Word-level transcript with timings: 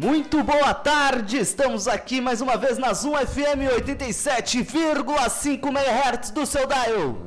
Muito 0.00 0.44
boa 0.44 0.72
tarde, 0.72 1.38
estamos 1.38 1.88
aqui 1.88 2.20
mais 2.20 2.40
uma 2.40 2.56
vez 2.56 2.78
na 2.78 2.92
Zoom 2.92 3.14
FM 3.16 3.66
87,5 3.84 5.66
MHz 5.66 6.30
do 6.30 6.46
seu 6.46 6.68
dial. 6.68 7.18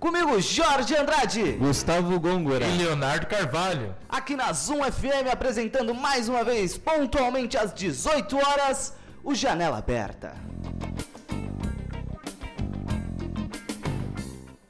Comigo, 0.00 0.40
Jorge 0.40 0.96
Andrade. 0.96 1.52
Gustavo 1.52 2.18
Góngora. 2.18 2.64
E 2.64 2.78
Leonardo 2.78 3.26
Carvalho. 3.26 3.94
Aqui 4.08 4.34
na 4.34 4.50
Zoom 4.54 4.82
FM 4.84 5.30
apresentando 5.30 5.94
mais 5.94 6.30
uma 6.30 6.42
vez, 6.42 6.78
pontualmente 6.78 7.58
às 7.58 7.74
18 7.74 8.34
horas, 8.34 8.94
o 9.22 9.34
Janela 9.34 9.76
Aberta. 9.76 10.34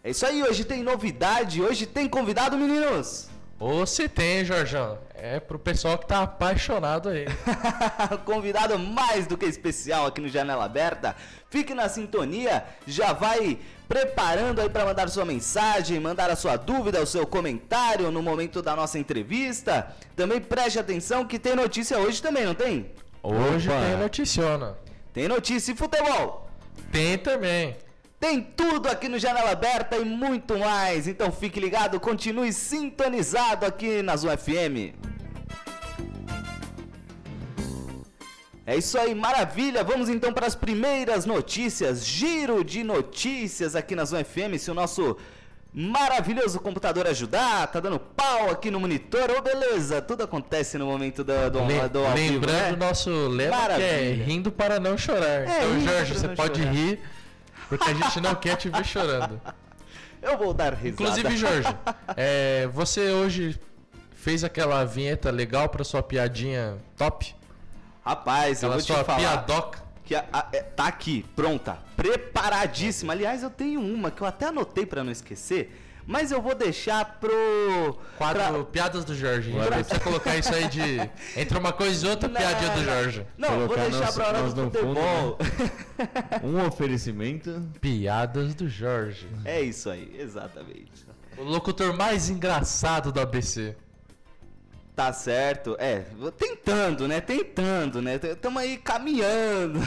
É 0.02 0.10
isso 0.10 0.26
aí, 0.26 0.42
hoje 0.42 0.64
tem 0.64 0.82
novidade, 0.82 1.62
hoje 1.62 1.86
tem 1.86 2.08
convidado, 2.08 2.58
meninos. 2.58 3.28
Ou 3.60 3.86
se 3.86 4.08
tem, 4.08 4.44
Jorjão. 4.44 5.03
É 5.26 5.40
pro 5.40 5.58
pessoal 5.58 5.96
que 5.96 6.04
tá 6.04 6.20
apaixonado 6.20 7.08
aí. 7.08 7.24
convidado 8.26 8.78
mais 8.78 9.26
do 9.26 9.38
que 9.38 9.46
especial 9.46 10.04
aqui 10.04 10.20
no 10.20 10.28
Janela 10.28 10.66
Aberta. 10.66 11.16
Fique 11.48 11.72
na 11.72 11.88
sintonia, 11.88 12.62
já 12.86 13.14
vai 13.14 13.58
preparando 13.88 14.60
aí 14.60 14.68
para 14.68 14.84
mandar 14.84 15.08
sua 15.08 15.24
mensagem, 15.24 15.98
mandar 15.98 16.28
a 16.28 16.36
sua 16.36 16.58
dúvida, 16.58 17.00
o 17.00 17.06
seu 17.06 17.26
comentário 17.26 18.10
no 18.10 18.22
momento 18.22 18.60
da 18.60 18.76
nossa 18.76 18.98
entrevista. 18.98 19.96
Também 20.14 20.42
preste 20.42 20.78
atenção 20.78 21.24
que 21.24 21.38
tem 21.38 21.56
notícia 21.56 21.98
hoje 21.98 22.20
também, 22.20 22.44
não 22.44 22.54
tem? 22.54 22.90
Hoje 23.22 23.70
Opa. 23.70 23.80
tem 23.80 23.96
noticiona. 23.96 24.76
Tem 25.14 25.26
notícia 25.26 25.72
e 25.72 25.74
futebol. 25.74 26.50
Tem 26.92 27.16
também. 27.16 27.74
Tem 28.20 28.42
tudo 28.42 28.90
aqui 28.90 29.08
no 29.08 29.18
Janela 29.18 29.52
Aberta 29.52 29.96
e 29.96 30.04
muito 30.04 30.58
mais. 30.58 31.08
Então 31.08 31.32
fique 31.32 31.58
ligado, 31.58 31.98
continue 31.98 32.52
sintonizado 32.52 33.64
aqui 33.64 34.02
na 34.02 34.14
Zoom 34.16 34.36
FM. 34.36 35.13
É 38.66 38.76
isso 38.76 38.98
aí, 38.98 39.14
maravilha! 39.14 39.84
Vamos 39.84 40.08
então 40.08 40.32
para 40.32 40.46
as 40.46 40.54
primeiras 40.54 41.26
notícias. 41.26 42.04
Giro 42.06 42.64
de 42.64 42.82
notícias 42.82 43.76
aqui 43.76 43.94
na 43.94 44.04
Zoom 44.04 44.24
FM. 44.24 44.56
Se 44.58 44.70
o 44.70 44.74
nosso 44.74 45.16
maravilhoso 45.72 46.58
computador 46.60 47.06
ajudar, 47.06 47.66
tá 47.66 47.78
dando 47.80 47.98
pau 48.00 48.50
aqui 48.50 48.70
no 48.70 48.80
monitor. 48.80 49.30
Ô, 49.36 49.42
beleza! 49.42 50.00
Tudo 50.00 50.22
acontece 50.24 50.78
no 50.78 50.86
momento 50.86 51.22
do, 51.22 51.50
do, 51.50 51.64
Le- 51.66 51.88
do 51.88 52.04
ao 52.06 52.12
vivo, 52.14 52.34
Lembrando 52.34 52.62
né? 52.62 52.72
o 52.72 52.76
nosso 52.76 53.10
lema 53.28 53.50
que 53.50 53.62
é 53.62 53.68
Maravilha. 53.68 54.24
rindo 54.24 54.50
para 54.52 54.80
não 54.80 54.96
chorar. 54.96 55.46
É, 55.46 55.58
então, 55.58 55.80
Jorge, 55.80 56.12
para 56.12 56.20
você 56.20 56.28
pode 56.28 56.58
chorar. 56.60 56.72
rir, 56.72 57.00
porque 57.68 57.90
a 57.90 57.94
gente 57.94 58.20
não 58.20 58.34
quer 58.34 58.56
te 58.56 58.68
ver 58.70 58.84
chorando. 58.84 59.40
Eu 60.22 60.38
vou 60.38 60.54
dar 60.54 60.72
risada. 60.72 60.88
Inclusive, 60.88 61.36
Jorge, 61.36 61.68
é, 62.16 62.66
você 62.72 63.10
hoje 63.10 63.60
fez 64.16 64.42
aquela 64.42 64.82
vinheta 64.84 65.30
legal 65.30 65.68
pra 65.68 65.84
sua 65.84 66.02
piadinha 66.02 66.78
top? 66.96 67.34
Rapaz, 68.04 68.62
eu 68.62 68.68
Aquela 68.70 68.74
vou 68.74 68.82
te 68.82 69.04
falar. 69.04 69.18
piadoca. 69.18 69.84
Que 70.04 70.14
a- 70.14 70.24
a- 70.30 70.48
é, 70.52 70.62
tá 70.62 70.86
aqui, 70.86 71.24
pronta, 71.34 71.78
preparadíssima. 71.96 73.14
Aliás, 73.14 73.42
eu 73.42 73.48
tenho 73.48 73.80
uma 73.80 74.10
que 74.10 74.20
eu 74.20 74.26
até 74.26 74.46
anotei 74.48 74.84
pra 74.84 75.02
não 75.02 75.10
esquecer, 75.10 75.80
mas 76.06 76.30
eu 76.30 76.42
vou 76.42 76.54
deixar 76.54 77.18
pro 77.18 77.98
Quadro 78.18 78.42
pra- 78.42 78.64
Piadas 78.64 79.02
do 79.06 79.14
Jorge. 79.14 79.50
A 79.58 79.62
gente 79.62 79.72
precisa 79.72 80.00
colocar 80.00 80.36
isso 80.36 80.54
aí 80.54 80.68
de. 80.68 81.00
Entre 81.34 81.56
uma 81.56 81.72
coisa 81.72 82.06
e 82.06 82.10
outra, 82.10 82.28
Não, 82.28 82.36
piadinha 82.38 82.70
do. 82.72 82.84
Jorge. 82.84 83.26
Não, 83.38 83.48
vou 83.48 83.58
Colocar 83.68 83.82
deixar 83.84 83.98
nós- 84.04 84.14
pra 84.14 84.26
hora 84.28 84.42
nós 84.42 84.52
do 84.52 84.62
fundo, 84.64 84.78
futebol. 84.78 85.38
Um 86.44 86.66
oferecimento. 86.66 87.62
Piadas 87.80 88.54
do 88.54 88.68
Jorge. 88.68 89.26
é 89.44 89.62
isso 89.62 89.88
aí, 89.88 90.14
exatamente. 90.18 91.06
O 91.38 91.42
locutor 91.44 91.96
mais 91.96 92.28
engraçado 92.28 93.10
do 93.10 93.20
ABC. 93.20 93.74
Tá 94.94 95.12
certo, 95.12 95.76
é, 95.80 96.04
tentando, 96.38 97.08
né? 97.08 97.20
Tentando, 97.20 98.00
né? 98.00 98.16
Tamo 98.40 98.60
aí 98.60 98.76
caminhando. 98.76 99.80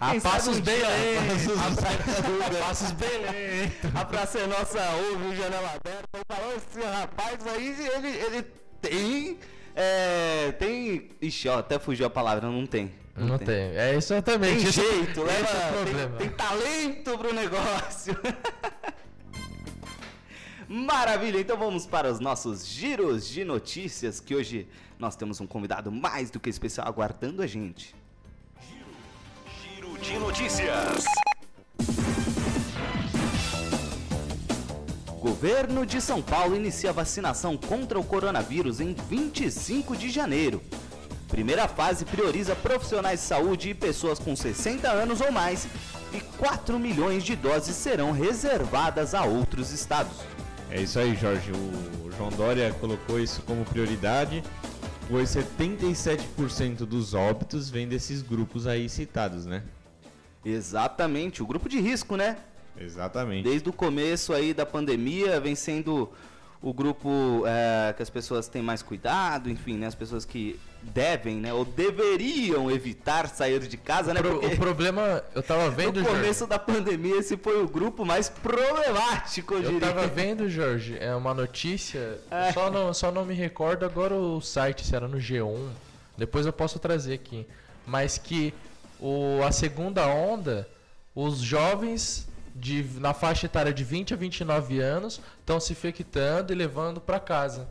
A 0.00 0.12
Quem 0.12 0.20
sabe 0.20 0.34
passos 0.34 0.58
bem 0.58 0.78
lentos. 0.78 1.52
A 1.60 2.64
passos 2.64 2.92
bem 2.92 3.18
lentos. 3.18 3.90
A 3.94 4.04
Praça 4.06 4.38
é 4.38 4.46
Nossa 4.46 4.80
ouve 5.10 5.36
Janela 5.36 5.68
Aberta 5.68 6.18
falou 6.26 6.54
esse 6.56 6.80
rapaz 6.80 7.46
aí, 7.46 7.76
ele, 7.94 8.08
ele 8.08 8.42
tem. 8.80 9.38
É, 9.74 10.52
tem. 10.52 11.10
Ixi, 11.20 11.50
ó, 11.50 11.58
até 11.58 11.78
fugiu 11.78 12.06
a 12.06 12.10
palavra, 12.10 12.48
não 12.48 12.64
tem. 12.64 12.90
Não 13.14 13.36
tem. 13.36 13.76
É 13.76 13.94
exatamente. 13.96 14.62
Tem 14.62 14.72
jeito, 14.72 15.22
leva. 15.22 15.46
é 15.46 15.82
o 15.82 16.16
tem, 16.16 16.28
tem 16.28 16.28
talento 16.30 17.18
pro 17.18 17.34
negócio. 17.34 18.16
Maravilha, 20.68 21.40
então 21.40 21.56
vamos 21.56 21.86
para 21.86 22.10
os 22.10 22.18
nossos 22.18 22.66
giros 22.66 23.28
de 23.28 23.44
notícias, 23.44 24.18
que 24.18 24.34
hoje 24.34 24.66
nós 24.98 25.14
temos 25.14 25.40
um 25.40 25.46
convidado 25.46 25.92
mais 25.92 26.28
do 26.28 26.40
que 26.40 26.50
especial 26.50 26.88
aguardando 26.88 27.40
a 27.40 27.46
gente. 27.46 27.94
Giro 29.62 29.96
de 29.98 30.18
notícias. 30.18 31.04
Governo 35.20 35.86
de 35.86 36.00
São 36.00 36.20
Paulo 36.20 36.56
inicia 36.56 36.92
vacinação 36.92 37.56
contra 37.56 37.98
o 37.98 38.04
coronavírus 38.04 38.80
em 38.80 38.92
25 38.92 39.96
de 39.96 40.10
janeiro. 40.10 40.60
Primeira 41.28 41.68
fase 41.68 42.04
prioriza 42.04 42.56
profissionais 42.56 43.20
de 43.20 43.26
saúde 43.26 43.70
e 43.70 43.74
pessoas 43.74 44.18
com 44.18 44.34
60 44.34 44.88
anos 44.90 45.20
ou 45.20 45.30
mais, 45.30 45.68
e 46.12 46.20
4 46.38 46.78
milhões 46.78 47.22
de 47.22 47.36
doses 47.36 47.76
serão 47.76 48.10
reservadas 48.10 49.14
a 49.14 49.24
outros 49.24 49.70
estados. 49.70 50.16
É 50.70 50.80
isso 50.82 50.98
aí, 50.98 51.14
Jorge. 51.14 51.52
O 51.52 52.10
João 52.16 52.30
Dória 52.30 52.72
colocou 52.74 53.20
isso 53.20 53.42
como 53.42 53.64
prioridade, 53.64 54.42
pois 55.08 55.30
77% 55.30 56.78
dos 56.78 57.14
óbitos 57.14 57.70
vêm 57.70 57.86
desses 57.86 58.22
grupos 58.22 58.66
aí 58.66 58.88
citados, 58.88 59.46
né? 59.46 59.62
Exatamente, 60.44 61.42
o 61.42 61.46
grupo 61.46 61.68
de 61.68 61.80
risco, 61.80 62.16
né? 62.16 62.36
Exatamente. 62.78 63.44
Desde 63.48 63.68
o 63.68 63.72
começo 63.72 64.32
aí 64.32 64.52
da 64.52 64.66
pandemia 64.66 65.40
vem 65.40 65.54
sendo 65.54 66.10
o 66.62 66.72
grupo 66.72 67.42
é, 67.46 67.92
que 67.92 68.02
as 68.02 68.10
pessoas 68.10 68.48
têm 68.48 68.62
mais 68.62 68.82
cuidado, 68.82 69.50
enfim, 69.50 69.76
né? 69.76 69.86
As 69.86 69.94
pessoas 69.94 70.24
que 70.24 70.58
devem, 70.82 71.36
né? 71.36 71.52
Ou 71.52 71.64
deveriam 71.64 72.70
evitar 72.70 73.28
sair 73.28 73.60
de 73.60 73.76
casa, 73.76 74.14
né? 74.14 74.22
Porque 74.22 74.46
o 74.46 74.56
problema, 74.56 75.22
eu 75.34 75.42
tava 75.42 75.68
vendo, 75.74 75.98
no 75.98 76.04
Jorge. 76.04 76.20
começo 76.20 76.46
da 76.46 76.58
pandemia 76.58 77.16
esse 77.16 77.36
foi 77.36 77.62
o 77.62 77.68
grupo 77.68 78.04
mais 78.04 78.28
problemático, 78.28 79.54
eu, 79.54 79.62
Eu 79.62 79.70
diria. 79.72 79.88
tava 79.92 80.06
vendo, 80.06 80.48
Jorge, 80.48 80.96
é 81.00 81.14
uma 81.14 81.34
notícia, 81.34 82.18
É. 82.30 82.52
só, 82.52 82.70
não, 82.70 82.92
só 82.94 83.10
não 83.10 83.24
me 83.24 83.34
recordo 83.34 83.84
agora 83.84 84.14
o 84.14 84.40
site, 84.40 84.86
se 84.86 84.94
era 84.94 85.08
no 85.08 85.18
G1, 85.18 85.68
depois 86.16 86.46
eu 86.46 86.52
posso 86.52 86.78
trazer 86.78 87.14
aqui, 87.14 87.46
mas 87.86 88.16
que 88.18 88.54
o, 89.00 89.40
a 89.46 89.52
segunda 89.52 90.06
onda, 90.06 90.68
os 91.14 91.38
jovens 91.38 92.26
de, 92.58 92.84
na 92.98 93.12
faixa 93.12 93.46
etária 93.46 93.72
de 93.72 93.84
20 93.84 94.14
a 94.14 94.16
29 94.16 94.80
anos 94.80 95.20
estão 95.40 95.60
se 95.60 95.72
infectando 95.72 96.52
e 96.52 96.56
levando 96.56 97.00
para 97.00 97.20
casa. 97.20 97.68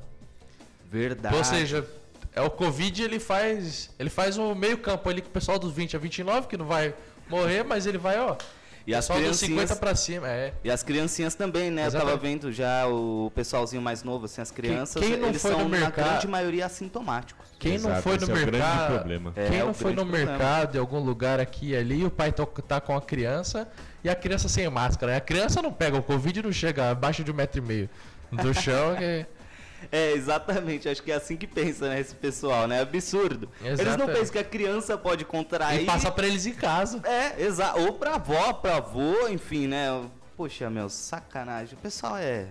Verdade. 0.89 1.35
Ou 1.35 1.43
seja, 1.43 1.85
é 2.33 2.41
o 2.41 2.49
Covid 2.49 3.03
ele 3.03 3.19
faz, 3.19 3.89
ele 3.97 4.09
faz 4.09 4.37
um 4.37 4.53
meio 4.53 4.77
campo 4.77 5.09
ali 5.09 5.21
com 5.21 5.29
o 5.29 5.31
pessoal 5.31 5.57
dos 5.57 5.71
20 5.73 5.95
a 5.95 5.99
29 5.99 6.47
que 6.47 6.57
não 6.57 6.65
vai 6.65 6.93
morrer, 7.27 7.63
mas 7.63 7.85
ele 7.85 7.97
vai, 7.97 8.19
ó, 8.19 8.35
e 8.87 8.93
as 8.93 9.07
dos 9.07 9.15
criancinhas 9.17 9.69
50 9.69 9.75
para 9.77 9.95
cima, 9.95 10.29
é. 10.29 10.53
E 10.63 10.69
as 10.71 10.83
criancinhas 10.83 11.33
também, 11.35 11.71
né? 11.71 11.87
Eu 11.87 11.91
tava 11.91 12.03
Exatamente. 12.11 12.21
vendo 12.41 12.51
já 12.51 12.87
o 12.87 13.31
pessoalzinho 13.33 13.81
mais 13.81 14.03
novo, 14.03 14.25
assim, 14.25 14.41
as 14.41 14.51
crianças, 14.51 15.01
quem 15.03 15.17
não 15.17 15.29
eles 15.29 15.41
foi 15.41 15.51
são 15.51 15.59
no 15.63 15.69
na 15.69 15.77
mercado- 15.79 16.05
grande 16.09 16.27
maioria 16.27 16.65
assintomáticos. 16.65 17.45
Quem 17.59 17.77
não 17.79 17.89
Exato, 17.89 18.01
foi 18.03 18.17
no 18.17 18.25
é 18.31 18.45
mercado, 18.45 18.93
problema. 18.95 19.33
É, 19.35 19.47
quem 19.49 19.59
é 19.59 19.63
não 19.63 19.73
foi 19.73 19.91
no 19.91 19.97
problema. 20.03 20.31
mercado 20.31 20.75
em 20.75 20.79
algum 20.79 20.99
lugar 20.99 21.39
aqui 21.39 21.69
e 21.71 21.75
ali, 21.75 22.03
o 22.05 22.11
pai 22.11 22.31
tá 22.31 22.79
com 22.81 22.95
a 22.95 23.01
criança 23.01 23.67
e 24.03 24.09
a 24.09 24.15
criança 24.15 24.47
sem 24.49 24.69
máscara. 24.69 25.17
A 25.17 25.21
criança 25.21 25.61
não 25.61 25.71
pega 25.71 25.97
o 25.97 26.03
Covid 26.03 26.39
e 26.39 26.43
não 26.43 26.51
chega 26.51 26.91
abaixo 26.91 27.23
de 27.23 27.31
um 27.31 27.33
metro 27.35 27.59
e 27.59 27.61
meio 27.61 27.89
do 28.31 28.53
chão. 28.53 28.95
que- 28.97 29.25
É, 29.91 30.13
exatamente. 30.13 30.89
Acho 30.89 31.01
que 31.01 31.11
é 31.11 31.15
assim 31.15 31.35
que 31.35 31.47
pensa, 31.47 31.89
né, 31.89 31.99
esse 31.99 32.15
pessoal, 32.15 32.67
né? 32.67 32.81
Absurdo. 32.81 33.49
Eles 33.61 33.97
não 33.97 34.07
pensam 34.07 34.31
que 34.31 34.39
a 34.39 34.43
criança 34.43 34.97
pode 34.97 35.25
contrair. 35.25 35.83
E 35.83 35.85
passa 35.85 36.11
pra 36.11 36.27
eles 36.27 36.45
em 36.45 36.53
casa. 36.53 37.01
É, 37.07 37.43
exato. 37.43 37.79
Ou 37.81 37.93
pra 37.93 38.15
avó, 38.15 38.53
pra 38.53 38.77
avô, 38.77 39.27
enfim, 39.27 39.67
né? 39.67 39.87
Poxa, 40.35 40.69
meu, 40.69 40.89
sacanagem. 40.89 41.75
O 41.75 41.77
pessoal 41.77 42.17
é. 42.17 42.47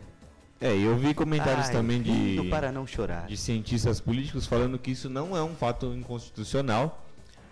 É, 0.60 0.74
e 0.74 0.84
eu 0.84 0.96
vi 0.96 1.12
comentários 1.12 1.66
Ai, 1.66 1.72
também 1.72 2.00
de, 2.00 2.48
para 2.48 2.72
não 2.72 2.86
chorar. 2.86 3.26
de 3.26 3.36
cientistas 3.36 4.00
políticos 4.00 4.46
falando 4.46 4.78
que 4.78 4.92
isso 4.92 5.10
não 5.10 5.36
é 5.36 5.42
um 5.42 5.54
fato 5.54 5.92
inconstitucional, 5.92 7.04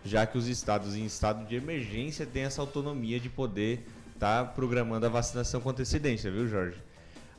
já 0.04 0.24
que 0.24 0.38
os 0.38 0.46
estados 0.46 0.96
em 0.96 1.04
estado 1.04 1.44
de 1.46 1.56
emergência 1.56 2.24
têm 2.24 2.44
essa 2.44 2.62
autonomia 2.62 3.20
de 3.20 3.28
poder 3.28 3.86
estar 4.14 4.46
programando 4.54 5.04
a 5.04 5.08
vacinação 5.08 5.60
com 5.60 5.68
antecedência, 5.68 6.30
viu, 6.30 6.48
Jorge? 6.48 6.78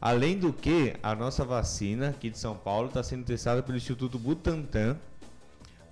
Além 0.05 0.37
do 0.37 0.51
que, 0.51 0.95
a 1.01 1.15
nossa 1.15 1.45
vacina 1.45 2.09
aqui 2.09 2.29
de 2.29 2.37
São 2.37 2.57
Paulo 2.57 2.89
está 2.89 3.01
sendo 3.01 3.23
testada 3.23 3.63
pelo 3.63 3.77
Instituto 3.77 4.19
Butantan, 4.19 4.97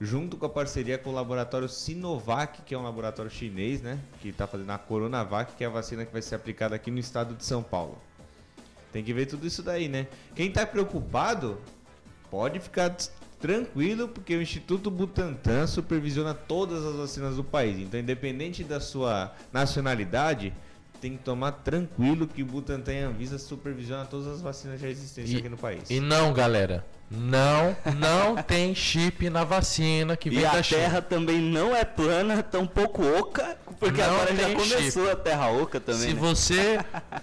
junto 0.02 0.36
com 0.36 0.46
a 0.46 0.50
parceria 0.50 0.98
com 0.98 1.12
o 1.12 1.14
laboratório 1.14 1.70
Sinovac, 1.70 2.62
que 2.64 2.76
é 2.76 2.78
um 2.78 2.84
laboratório 2.84 3.32
chinês, 3.32 3.82
né? 3.82 3.98
Que 4.22 4.28
está 4.28 4.46
fazendo 4.46 4.70
a 4.70 4.78
Coronavac, 4.78 5.56
que 5.56 5.64
é 5.64 5.68
a 5.68 5.70
vacina 5.70 6.06
que 6.06 6.12
vai 6.12 6.22
ser 6.22 6.36
aplicada 6.36 6.76
aqui 6.76 6.92
no 6.92 7.00
estado 7.00 7.36
de 7.36 7.46
São 7.46 7.64
Paulo. 7.64 7.98
Tem 8.92 9.02
que 9.02 9.14
ver 9.14 9.28
tudo 9.28 9.48
isso 9.48 9.64
daí, 9.64 9.88
né? 9.88 10.08
Quem 10.36 10.52
tá 10.52 10.66
preocupado 10.66 11.58
pode 12.30 12.60
ficar 12.60 12.94
tranquilo, 13.40 14.10
porque 14.10 14.36
o 14.36 14.42
Instituto 14.42 14.92
Butantan 14.92 15.68
supervisiona 15.68 16.34
todas 16.34 16.84
as 16.84 16.98
vacinas 16.98 17.38
do 17.38 17.46
país. 17.46 17.80
Então, 17.80 17.98
independente 17.98 18.62
da 18.62 18.82
sua 18.82 19.34
nacionalidade, 19.54 20.54
tem 21.02 21.18
que 21.18 21.24
tomar 21.24 21.52
tranquilo 21.52 22.28
que 22.28 22.44
o 22.44 22.46
Butantan 22.46 22.94
e 22.94 23.04
a 23.04 23.08
Anvisa 23.08 23.38
supervisiona 23.40 24.06
todas 24.06 24.28
as 24.28 24.42
vacinas 24.42 24.80
já 24.80 24.88
existentes 24.88 25.34
E- 25.34 25.38
aqui 25.38 25.50
no 25.50 25.58
país. 25.58 25.90
E 25.90 26.00
não, 26.00 26.32
galera. 26.32 26.86
Não, 27.14 27.76
não 27.98 28.42
tem 28.42 28.74
chip 28.74 29.30
na 29.30 29.44
vacina 29.44 30.16
que 30.16 30.30
vem 30.30 30.40
E 30.40 30.44
da 30.44 30.52
a 30.52 30.64
China. 30.64 30.80
Terra 30.80 31.02
também 31.02 31.42
não 31.42 31.76
é 31.76 31.84
plana, 31.84 32.42
tão 32.42 32.66
pouco 32.66 33.04
oca, 33.06 33.58
porque 33.78 34.02
Não 34.02 34.16
agora 34.16 34.34
já 34.34 34.56
começou 34.56 35.12
a 35.12 35.16
Terra 35.18 35.52
oca 35.52 35.82
também. 35.82 36.02
Se 36.02 36.14
né? 36.14 36.20
você 36.20 36.80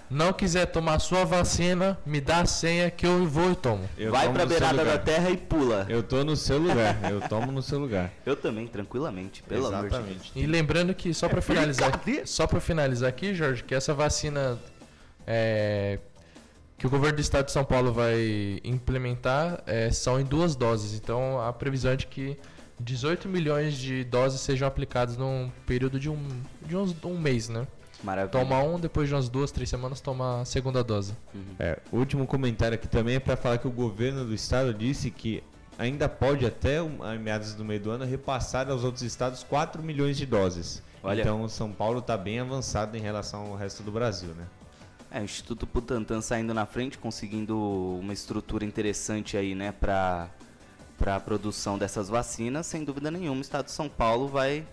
não 0.07 0.31
quiser 0.31 0.67
tomar 0.67 0.93
a 0.95 0.99
sua 0.99 1.25
vacina, 1.25 1.97
me 2.05 2.21
dá 2.21 2.41
a 2.41 2.45
senha 2.45 2.91
que 2.91 3.07
eu 3.07 3.25
vou 3.25 3.51
e 3.51 3.55
tomo. 3.55 3.89
Eu 3.97 4.11
Vai 4.11 4.25
tomo 4.25 4.35
pra 4.35 4.45
no 4.45 4.51
seu 4.51 4.59
beirada 4.59 4.85
da. 4.85 4.97
Terra 4.99 5.31
e 5.31 5.37
pula. 5.37 5.87
Eu, 5.89 5.97
Eu 5.97 6.03
tô 6.03 6.23
no 6.23 6.35
seu 6.35 6.59
lugar, 6.59 6.97
eu 7.09 7.21
tomo 7.21 7.51
no 7.51 7.61
seu 7.63 7.79
lugar. 7.79 8.11
também, 8.43 8.67
tranquilamente, 8.67 9.41
pelo 9.41 9.65
amor 9.67 9.83
de 9.85 9.89
Deus. 9.89 9.93
Exatamente. 9.93 10.31
E 10.35 10.45
lembrando 10.45 10.93
que 10.93 11.15
só 11.15 11.27
para 11.27 11.41
finalizar, 11.41 11.89
brincadeira. 11.89 12.27
só 12.27 12.45
para 12.45 12.59
finalizar 12.59 13.09
aqui, 13.09 13.33
Jorge, 13.33 13.63
que 13.63 13.73
essa 13.73 13.93
vacina 13.93 14.59
é, 15.25 15.99
que 16.79 16.87
o 16.87 16.89
governo 16.89 17.17
do 17.17 17.21
estado 17.21 17.45
de 17.45 17.51
São 17.51 17.63
Paulo 17.63 17.91
vai 17.93 18.59
implementar 18.63 19.61
é, 19.67 19.91
são 19.91 20.19
em 20.19 20.23
duas 20.23 20.55
doses. 20.55 20.93
Então 20.99 21.39
a 21.39 21.51
previsão 21.53 21.91
é 21.91 21.95
de 21.95 22.07
que 22.07 22.37
18 22.79 23.27
milhões 23.27 23.75
de 23.77 24.03
doses 24.05 24.39
sejam 24.41 24.67
aplicadas 24.67 25.17
num 25.17 25.51
período 25.67 25.99
de 25.99 26.09
um 26.09 26.17
de 26.65 26.75
uns, 26.77 26.95
um 27.03 27.19
mês, 27.19 27.49
né? 27.49 27.67
Maravilha. 28.01 28.31
Toma 28.31 28.63
um, 28.63 28.79
depois 28.79 29.09
de 29.09 29.13
umas 29.13 29.27
duas, 29.27 29.51
três 29.51 29.69
semanas 29.69 29.99
toma 29.99 30.41
a 30.41 30.45
segunda 30.45 30.81
dose. 30.81 31.13
É, 31.59 31.79
o 31.91 31.97
último 31.97 32.25
comentário 32.25 32.75
aqui 32.75 32.87
também 32.87 33.15
é 33.15 33.19
para 33.19 33.35
falar 33.35 33.57
que 33.57 33.67
o 33.67 33.71
governo 33.71 34.23
do 34.23 34.33
estado 34.33 34.73
disse 34.73 35.11
que 35.11 35.43
ainda 35.77 36.07
pode 36.07 36.45
até 36.45 36.81
um- 36.81 37.03
a 37.03 37.15
meados 37.15 37.53
do 37.53 37.65
meio 37.65 37.81
do 37.81 37.91
ano 37.91 38.05
repassar 38.05 38.69
aos 38.69 38.85
outros 38.85 39.03
estados 39.03 39.43
4 39.43 39.83
milhões 39.83 40.15
de 40.17 40.25
doses. 40.25 40.81
Olha. 41.03 41.19
Então 41.21 41.45
São 41.49 41.73
Paulo 41.73 41.99
está 41.99 42.15
bem 42.15 42.39
avançado 42.39 42.95
em 42.95 43.01
relação 43.01 43.47
ao 43.47 43.55
resto 43.57 43.83
do 43.83 43.91
Brasil, 43.91 44.29
né? 44.29 44.45
É, 45.11 45.19
o 45.19 45.23
Instituto 45.23 45.65
Butantan 45.65 46.21
saindo 46.21 46.53
na 46.53 46.67
frente, 46.67 46.97
conseguindo 46.97 47.57
uma 47.99 48.13
estrutura 48.13 48.63
interessante 48.63 49.35
aí, 49.35 49.55
né, 49.55 49.71
pra, 49.71 50.29
pra 50.99 51.19
produção 51.19 51.79
dessas 51.79 52.09
vacinas. 52.09 52.67
Sem 52.67 52.83
dúvida 52.83 53.09
nenhuma, 53.09 53.39
o 53.39 53.41
estado 53.41 53.65
de 53.65 53.71
São 53.71 53.89
Paulo 53.89 54.27
vai, 54.27 54.67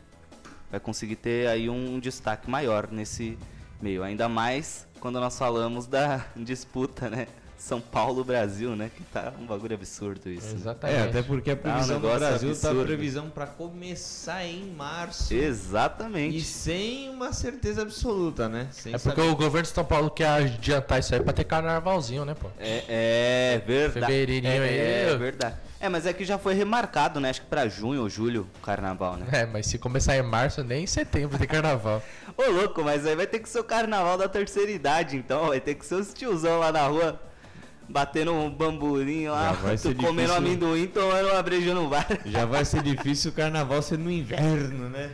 vai 0.71 0.79
conseguir 0.79 1.17
ter 1.17 1.49
aí 1.49 1.71
um 1.71 1.99
destaque 1.99 2.50
maior 2.50 2.91
nesse 2.93 3.38
meio. 3.81 4.03
Ainda 4.03 4.29
mais 4.29 4.87
quando 5.00 5.19
nós 5.19 5.38
falamos 5.38 5.87
da 5.87 6.27
disputa, 6.37 7.09
né, 7.09 7.29
São 7.58 7.81
Paulo-Brasil, 7.81 8.76
né, 8.76 8.91
que 8.94 9.03
tá 9.05 9.32
um 9.41 9.47
bagulho 9.47 9.75
absurdo 9.75 10.29
isso. 10.29 10.47
né? 10.49 10.53
Exatamente. 10.55 10.99
É, 10.99 11.03
até 11.08 11.23
porque 11.23 11.50
a 11.50 11.56
previsão 11.56 11.99
do 12.00 12.06
negócio 12.06 12.19
Brasil 12.29 12.50
absurdo. 12.50 12.85
previsão 12.85 13.31
para 13.31 13.47
começar 13.47 14.44
em 14.44 14.67
março. 14.73 15.32
Exatamente. 15.35 16.37
E 16.37 16.41
sem 16.43 17.08
uma 17.11 17.32
certeza 17.32 17.82
absoluta, 17.82 18.49
né? 18.49 18.69
Sem 18.70 18.94
É 18.94 18.99
porque 18.99 19.20
saber. 19.20 19.31
o 19.32 19.37
governo 19.37 19.62
de 19.62 19.69
São 19.75 19.85
Paulo 19.85 20.11
quer 20.11 20.29
adiantar 20.29 21.00
isso 21.00 21.14
aí 21.14 21.20
pra 21.20 21.32
ter 21.32 21.44
carnavalzinho, 21.44 22.25
né, 22.25 22.35
pô? 22.35 22.49
É, 22.58 22.85
é 22.88 23.62
verdade. 23.67 24.06
Fevereirinho 24.06 24.62
é, 24.62 24.69
aí. 24.69 24.79
é 25.12 25.17
verdade. 25.17 25.56
É, 25.79 25.88
mas 25.88 26.06
é 26.06 26.12
que 26.12 26.25
já 26.25 26.38
foi 26.38 26.55
remarcado, 26.55 27.20
né? 27.20 27.31
Acho 27.31 27.43
que 27.43 27.47
pra 27.49 27.69
junho 27.69 28.00
ou 28.02 28.09
julho 28.09 28.47
o 28.59 28.61
carnaval, 28.64 29.17
né? 29.17 29.26
É, 29.31 29.47
mas 29.47 29.67
se 29.67 29.79
começar 29.79 30.17
em 30.17 30.23
março, 30.23 30.64
nem 30.64 30.85
em 30.85 30.87
setembro 30.87 31.38
tem 31.38 31.47
carnaval. 31.47 32.02
Ô 32.37 32.50
louco, 32.50 32.82
mas 32.82 33.06
aí 33.06 33.14
vai 33.14 33.26
ter 33.26 33.38
que 33.41 33.49
ser 33.49 33.61
o 33.61 33.64
carnaval 33.64 34.17
da 34.17 34.29
terceira 34.29 34.70
idade, 34.70 35.17
então. 35.17 35.49
Vai 35.49 35.61
ter 35.61 35.75
que 35.75 35.85
ser 35.85 35.97
os 35.97 36.14
tiozão 36.14 36.59
lá 36.61 36.73
na 36.73 36.87
rua 36.87 37.20
batendo 37.88 38.33
um 38.33 38.50
bamburinho 38.50 39.33
lá, 39.33 39.56
comendo 39.56 39.94
difícil. 39.94 40.37
amendoim, 40.37 40.87
tomando 40.87 41.29
uma 41.31 41.43
breja 41.43 41.75
no 41.75 41.88
bar. 41.88 42.06
Já 42.25 42.44
vai 42.44 42.65
ser 42.65 42.83
difícil 42.85 43.31
o 43.31 43.35
carnaval 43.35 43.81
ser 43.83 43.99
no 43.99 44.11
inverno, 44.11 44.88
né? 44.88 45.11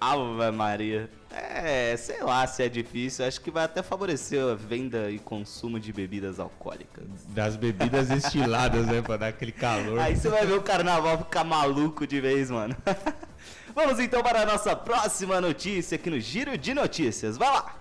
Ave 0.00 0.50
Maria. 0.52 1.08
É, 1.30 1.94
sei 1.96 2.22
lá 2.22 2.46
se 2.46 2.62
é 2.62 2.68
difícil. 2.68 3.26
Acho 3.26 3.40
que 3.40 3.50
vai 3.50 3.64
até 3.64 3.82
favorecer 3.82 4.42
a 4.42 4.54
venda 4.54 5.10
e 5.10 5.18
consumo 5.18 5.78
de 5.78 5.92
bebidas 5.92 6.38
alcoólicas. 6.38 7.04
Das 7.28 7.56
bebidas 7.56 8.10
estiladas, 8.10 8.86
né? 8.86 9.02
Pra 9.02 9.16
dar 9.16 9.28
aquele 9.28 9.52
calor. 9.52 9.98
Aí 9.98 10.16
você 10.16 10.28
vai 10.28 10.46
ver 10.46 10.54
o 10.54 10.62
carnaval 10.62 11.18
ficar 11.18 11.44
maluco 11.44 12.06
de 12.06 12.20
vez, 12.20 12.50
mano. 12.50 12.74
Vamos 13.74 13.98
então 14.00 14.22
para 14.22 14.42
a 14.42 14.46
nossa 14.46 14.74
próxima 14.74 15.40
notícia 15.40 15.96
aqui 15.96 16.08
no 16.08 16.18
Giro 16.18 16.56
de 16.56 16.72
Notícias. 16.72 17.36
Vai 17.36 17.50
lá! 17.50 17.76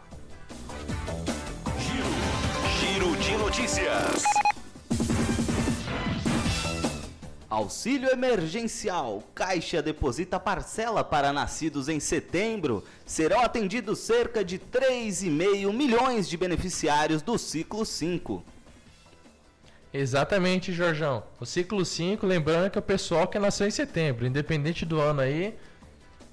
Notícias. 3.55 4.23
Auxílio 7.49 8.09
emergencial. 8.09 9.23
Caixa 9.33 9.81
deposita 9.81 10.37
parcela 10.37 11.05
para 11.05 11.31
nascidos 11.31 11.87
em 11.87 11.97
setembro. 12.01 12.83
Serão 13.05 13.39
atendidos 13.39 13.99
cerca 13.99 14.43
de 14.43 14.59
3,5 14.59 15.71
milhões 15.71 16.27
de 16.27 16.35
beneficiários 16.35 17.21
do 17.21 17.37
ciclo 17.37 17.85
5. 17.85 18.43
Exatamente, 19.93 20.73
Jorjão. 20.73 21.23
O 21.39 21.45
ciclo 21.45 21.85
5, 21.85 22.27
lembrando 22.27 22.69
que 22.69 22.77
é 22.77 22.81
o 22.81 22.83
pessoal 22.83 23.25
que 23.25 23.39
nasceu 23.39 23.65
em 23.65 23.71
setembro, 23.71 24.27
independente 24.27 24.85
do 24.85 24.99
ano 24.99 25.21
aí, 25.21 25.55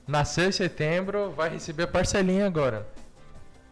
nasceu 0.08 0.48
em 0.48 0.52
setembro, 0.52 1.30
vai 1.30 1.50
receber 1.50 1.84
a 1.84 1.88
parcelinha 1.88 2.46
agora. 2.46 2.84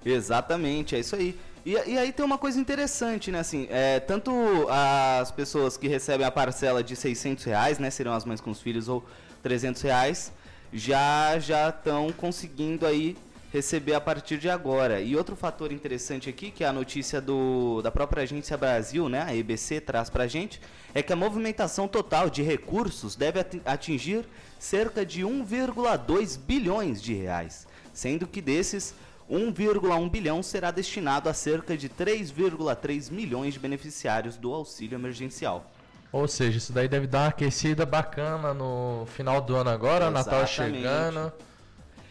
Exatamente, 0.04 0.94
é 0.94 1.00
isso 1.00 1.16
aí. 1.16 1.36
E, 1.64 1.72
e 1.72 1.98
aí 1.98 2.12
tem 2.12 2.24
uma 2.24 2.38
coisa 2.38 2.58
interessante, 2.58 3.30
né? 3.30 3.40
Assim, 3.40 3.66
é, 3.70 4.00
tanto 4.00 4.32
as 4.70 5.30
pessoas 5.30 5.76
que 5.76 5.88
recebem 5.88 6.26
a 6.26 6.30
parcela 6.30 6.82
de 6.82 6.96
600 6.96 7.44
reais, 7.44 7.78
né? 7.78 7.90
Serão 7.90 8.12
as 8.12 8.24
mães 8.24 8.40
com 8.40 8.50
os 8.50 8.60
filhos 8.60 8.88
ou 8.88 9.04
300 9.42 9.82
reais, 9.82 10.32
já 10.72 11.38
já 11.38 11.68
estão 11.68 12.12
conseguindo 12.12 12.86
aí 12.86 13.16
receber 13.52 13.94
a 13.94 14.00
partir 14.00 14.38
de 14.38 14.48
agora. 14.48 15.00
E 15.00 15.16
outro 15.16 15.34
fator 15.34 15.72
interessante 15.72 16.30
aqui, 16.30 16.50
que 16.50 16.62
é 16.62 16.68
a 16.68 16.72
notícia 16.72 17.20
do, 17.20 17.82
da 17.82 17.90
própria 17.90 18.22
Agência 18.22 18.56
Brasil, 18.56 19.08
né? 19.08 19.22
A 19.26 19.34
EBC 19.34 19.80
traz 19.80 20.08
pra 20.08 20.26
gente, 20.26 20.60
é 20.94 21.02
que 21.02 21.12
a 21.12 21.16
movimentação 21.16 21.88
total 21.88 22.30
de 22.30 22.42
recursos 22.42 23.16
deve 23.16 23.40
ati- 23.40 23.62
atingir 23.66 24.24
cerca 24.58 25.04
de 25.04 25.22
1,2 25.22 26.38
bilhões 26.38 27.02
de 27.02 27.12
reais, 27.14 27.66
sendo 27.92 28.26
que 28.26 28.40
desses 28.40 28.94
1,1 29.30 30.10
bilhão 30.10 30.42
será 30.42 30.70
destinado 30.70 31.28
a 31.28 31.34
cerca 31.34 31.76
de 31.76 31.88
3,3 31.88 33.10
milhões 33.10 33.54
de 33.54 33.60
beneficiários 33.60 34.36
do 34.36 34.52
auxílio 34.52 34.96
emergencial. 34.96 35.70
Ou 36.12 36.26
seja, 36.26 36.58
isso 36.58 36.72
daí 36.72 36.88
deve 36.88 37.06
dar 37.06 37.20
uma 37.20 37.28
aquecida 37.28 37.86
bacana 37.86 38.52
no 38.52 39.06
final 39.14 39.40
do 39.40 39.54
ano 39.54 39.70
agora, 39.70 40.10
Natal 40.10 40.42
Exatamente. 40.42 40.78
chegando. 40.78 41.32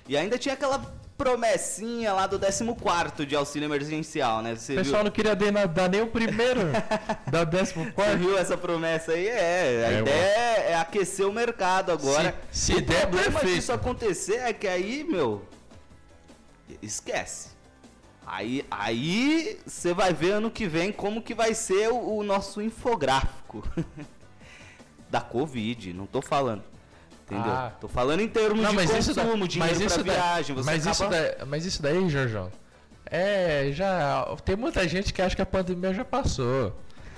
E 0.08 0.16
ainda 0.16 0.38
tinha 0.38 0.54
aquela 0.54 0.80
promessinha 1.18 2.14
lá 2.14 2.26
do 2.26 2.40
14º 2.40 3.26
de 3.26 3.36
auxílio 3.36 3.66
emergencial, 3.68 4.42
né? 4.42 4.56
Você 4.56 4.72
O 4.72 4.76
pessoal 4.78 4.98
viu, 5.00 5.04
não 5.04 5.12
queria 5.12 5.36
dar, 5.68 5.90
nem 5.90 6.02
o 6.02 6.08
primeiro 6.08 6.62
da 7.30 7.44
décimo 7.44 7.84
você 7.84 7.92
quarto. 7.92 8.18
viu 8.18 8.38
essa 8.38 8.58
promessa 8.58 9.12
aí? 9.12 9.28
É, 9.28 9.86
a 9.86 9.92
É, 9.92 10.00
ideia 10.00 10.14
é, 10.16 10.72
é 10.72 10.76
aquecer 10.76 11.28
o 11.28 11.34
mercado 11.34 11.92
agora. 11.92 12.34
Se- 12.50 12.72
se 12.72 12.76
o 12.76 12.82
der, 12.82 13.02
problema 13.02 13.32
perfeito. 13.32 13.56
disso 13.58 13.74
acontecer 13.74 14.38
é 14.38 14.54
que 14.54 14.66
aí, 14.66 15.04
meu, 15.04 15.44
esquece. 16.82 17.50
Aí, 18.26 18.64
aí 18.70 19.60
você 19.66 19.94
vai 19.94 20.14
ver 20.14 20.32
ano 20.34 20.52
que 20.52 20.68
vem 20.68 20.92
como 20.92 21.22
que 21.22 21.34
vai 21.34 21.54
ser 21.56 21.90
o, 21.90 22.18
o 22.18 22.24
nosso 22.24 22.62
infográfico 22.62 23.64
da 25.10 25.20
Covid. 25.22 25.94
Não 25.94 26.06
tô 26.06 26.22
falando, 26.22 26.64
entendeu? 27.26 27.52
Ah. 27.52 27.74
Tô 27.82 27.88
falando 27.88 28.20
em 28.22 28.28
termos 28.28 28.62
Não, 28.62 28.70
de 28.70 28.76
mas 28.76 28.90
isso, 28.94 29.16
consumo, 29.16 29.42
da, 29.42 29.48
dinheiro 29.48 29.74
mas 29.76 29.82
isso 29.82 29.96
pra 29.96 30.04
da- 30.04 30.14
viagem. 30.14 30.56
Você 30.56 30.66
mas, 30.72 30.86
isso 30.86 31.04
acaba... 31.04 31.22
da- 31.22 31.46
mas 31.46 31.66
isso 31.66 31.82
daí, 31.82 32.08
Jorjão, 32.10 32.52
é, 33.06 33.72
já, 33.74 34.26
tem 34.46 34.56
muita 34.56 34.88
gente 34.88 35.12
que 35.12 35.22
acha 35.22 35.36
que 35.36 35.42
a 35.42 35.46
pandemia 35.46 35.94
já 35.94 36.06
passou. 36.06 36.76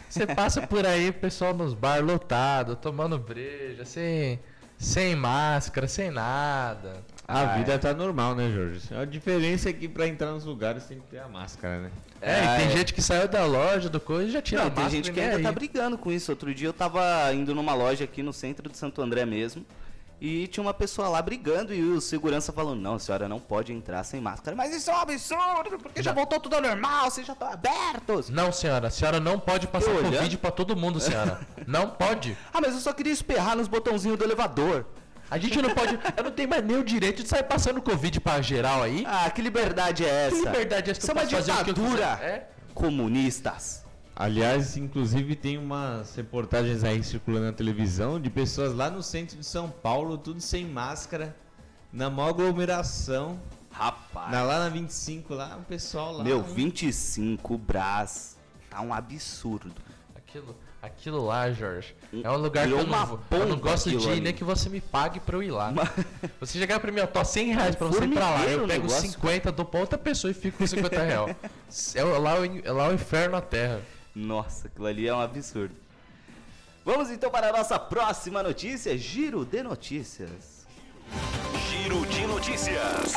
Você 0.09 0.25
passa 0.27 0.65
por 0.65 0.85
aí, 0.85 1.11
pessoal 1.11 1.53
nos 1.53 1.73
bar 1.73 2.03
lotado, 2.03 2.75
tomando 2.75 3.17
breja, 3.17 3.83
sem, 3.85 4.39
sem 4.77 5.15
máscara, 5.15 5.87
sem 5.87 6.09
nada. 6.11 7.03
A 7.27 7.41
Ah, 7.41 7.57
vida 7.57 7.77
tá 7.79 7.93
normal, 7.93 8.35
né, 8.35 8.51
Jorge? 8.53 8.81
A 8.93 9.05
diferença 9.05 9.69
é 9.69 9.73
que 9.73 9.87
pra 9.87 10.07
entrar 10.07 10.31
nos 10.31 10.43
lugares 10.43 10.83
tem 10.85 10.99
que 10.99 11.07
ter 11.07 11.19
a 11.19 11.27
máscara, 11.29 11.79
né? 11.81 11.91
É, 12.21 12.31
É, 12.31 12.43
e 12.43 12.57
tem 12.57 12.67
é. 12.67 12.77
gente 12.77 12.93
que 12.93 13.01
saiu 13.01 13.27
da 13.27 13.45
loja 13.45 13.89
do 13.89 13.99
coisa 13.99 14.27
e 14.27 14.31
já 14.31 14.41
tira 14.41 14.61
Não, 14.61 14.67
a 14.67 14.71
tem 14.71 14.83
máscara. 14.83 15.03
gente 15.03 15.13
que 15.13 15.19
e 15.19 15.23
ainda 15.23 15.41
tá 15.41 15.49
aí. 15.49 15.55
brigando 15.55 15.97
com 15.97 16.11
isso. 16.11 16.31
Outro 16.31 16.53
dia 16.53 16.67
eu 16.67 16.73
tava 16.73 17.01
indo 17.33 17.55
numa 17.55 17.73
loja 17.73 18.03
aqui 18.03 18.21
no 18.21 18.33
centro 18.33 18.69
de 18.69 18.77
Santo 18.77 19.01
André 19.01 19.25
mesmo. 19.25 19.65
E 20.23 20.45
tinha 20.47 20.61
uma 20.63 20.73
pessoa 20.73 21.09
lá 21.09 21.19
brigando 21.19 21.73
e 21.73 21.81
o 21.81 21.99
segurança 21.99 22.53
falando, 22.53 22.79
não, 22.79 22.93
a 22.93 22.99
senhora 22.99 23.27
não 23.27 23.39
pode 23.39 23.73
entrar 23.73 24.03
sem 24.03 24.21
máscara. 24.21 24.55
Mas 24.55 24.71
isso 24.75 24.91
é 24.91 24.93
um 24.93 24.97
absurdo, 24.99 25.79
porque 25.81 26.03
já 26.03 26.13
voltou 26.13 26.39
tudo 26.39 26.57
ao 26.57 26.61
normal, 26.61 27.09
vocês 27.09 27.25
já 27.25 27.33
estão 27.33 27.51
abertos. 27.51 28.29
Não, 28.29 28.51
senhora, 28.51 28.89
a 28.89 28.91
senhora 28.91 29.19
não 29.19 29.39
pode 29.39 29.65
passar 29.65 29.89
Eu 29.89 29.95
olhando? 29.97 30.13
Covid 30.13 30.37
pra 30.37 30.51
todo 30.51 30.75
mundo, 30.75 30.99
senhora. 30.99 31.39
Não 31.65 31.89
pode. 31.89 32.37
Ah, 32.53 32.61
mas 32.61 32.75
eu 32.75 32.79
só 32.81 32.93
queria 32.93 33.11
esperrar 33.11 33.55
nos 33.55 33.67
botãozinhos 33.67 34.15
do 34.19 34.23
elevador. 34.23 34.85
A 35.31 35.37
gente 35.37 35.61
não 35.61 35.73
pode. 35.73 35.97
Eu 36.17 36.23
não 36.25 36.31
tenho 36.31 36.49
mais 36.49 36.61
nem 36.61 36.77
o 36.77 36.83
direito 36.83 37.23
de 37.23 37.29
sair 37.29 37.43
passando 37.43 37.81
Covid 37.81 38.19
pra 38.19 38.41
geral 38.41 38.83
aí. 38.83 39.05
Ah, 39.07 39.31
que 39.31 39.41
liberdade 39.41 40.03
é 40.03 40.27
essa? 40.27 40.35
Que 40.35 40.43
liberdade 40.43 40.89
é 40.89 40.91
essa 40.91 40.99
Isso 40.99 41.09
é 41.09 41.13
uma 41.13 41.25
ditadura. 41.25 42.05
É? 42.21 42.49
Comunistas. 42.73 43.85
Aliás, 44.13 44.75
inclusive 44.75 45.37
tem 45.37 45.57
umas 45.57 46.13
reportagens 46.15 46.83
aí 46.83 47.01
circulando 47.01 47.45
na 47.45 47.53
televisão 47.53 48.19
de 48.19 48.29
pessoas 48.29 48.73
lá 48.75 48.89
no 48.89 49.01
centro 49.01 49.37
de 49.37 49.45
São 49.45 49.69
Paulo, 49.69 50.17
tudo 50.17 50.41
sem 50.41 50.65
máscara, 50.65 51.33
na 51.93 52.09
maior 52.09 52.29
aglomeração, 52.29 53.39
Rapaz. 53.71 54.31
na, 54.31 54.43
lá 54.43 54.59
na 54.59 54.69
25, 54.69 55.33
lá 55.33 55.57
o 55.57 55.63
pessoal 55.63 56.17
lá. 56.17 56.23
Meu, 56.25 56.43
25 56.43 57.57
Brás. 57.57 58.37
Tá 58.69 58.81
um 58.81 58.93
absurdo. 58.93 59.73
Aquilo, 60.13 60.55
aquilo 60.81 61.25
lá, 61.25 61.51
Jorge, 61.51 61.95
é 62.23 62.29
um 62.29 62.37
lugar 62.37 62.65
que 62.67 62.73
eu 62.73 62.85
não, 62.87 63.19
eu 63.31 63.45
não 63.45 63.57
gosto 63.57 63.89
de 63.89 64.09
ir, 64.09 64.21
nem 64.21 64.33
que 64.33 64.43
você 64.43 64.67
me 64.69 64.81
pague 64.81 65.19
pra 65.19 65.35
eu 65.37 65.43
ir 65.43 65.51
lá. 65.51 65.71
Você 66.39 66.57
chegar 66.59 66.79
pra 66.79 66.91
mim, 66.91 66.99
ó, 67.01 67.07
tô 67.07 67.23
100 67.23 67.53
reais 67.53 67.75
pra 67.75 67.87
você 67.87 68.03
ir 68.03 68.09
pra 68.13 68.29
lá, 68.29 68.43
eu 68.45 68.59
pego 68.59 68.67
negócio. 68.67 69.09
50, 69.11 69.51
dou 69.51 69.65
pra 69.65 69.79
outra 69.79 69.97
pessoa 69.97 70.31
e 70.31 70.33
fico 70.33 70.57
com 70.57 70.65
50 70.67 71.01
reais. 71.03 71.35
É, 71.95 72.03
o- 72.03 72.19
lá, 72.19 72.35
é 72.45 72.61
é 72.65 72.71
lá 72.71 72.87
o 72.89 72.93
inferno 72.93 73.33
na 73.33 73.41
terra. 73.41 73.79
Nossa, 74.15 74.67
aquilo 74.67 74.87
ali 74.87 75.07
é 75.07 75.13
um 75.13 75.21
absurdo. 75.21 75.75
Vamos 76.83 77.09
então 77.11 77.29
para 77.29 77.49
a 77.49 77.51
nossa 77.53 77.77
próxima 77.79 78.41
notícia, 78.41 78.97
Giro 78.97 79.45
de 79.45 79.61
Notícias. 79.63 80.65
Giro 81.69 82.05
de 82.07 82.25
notícias. 82.25 83.13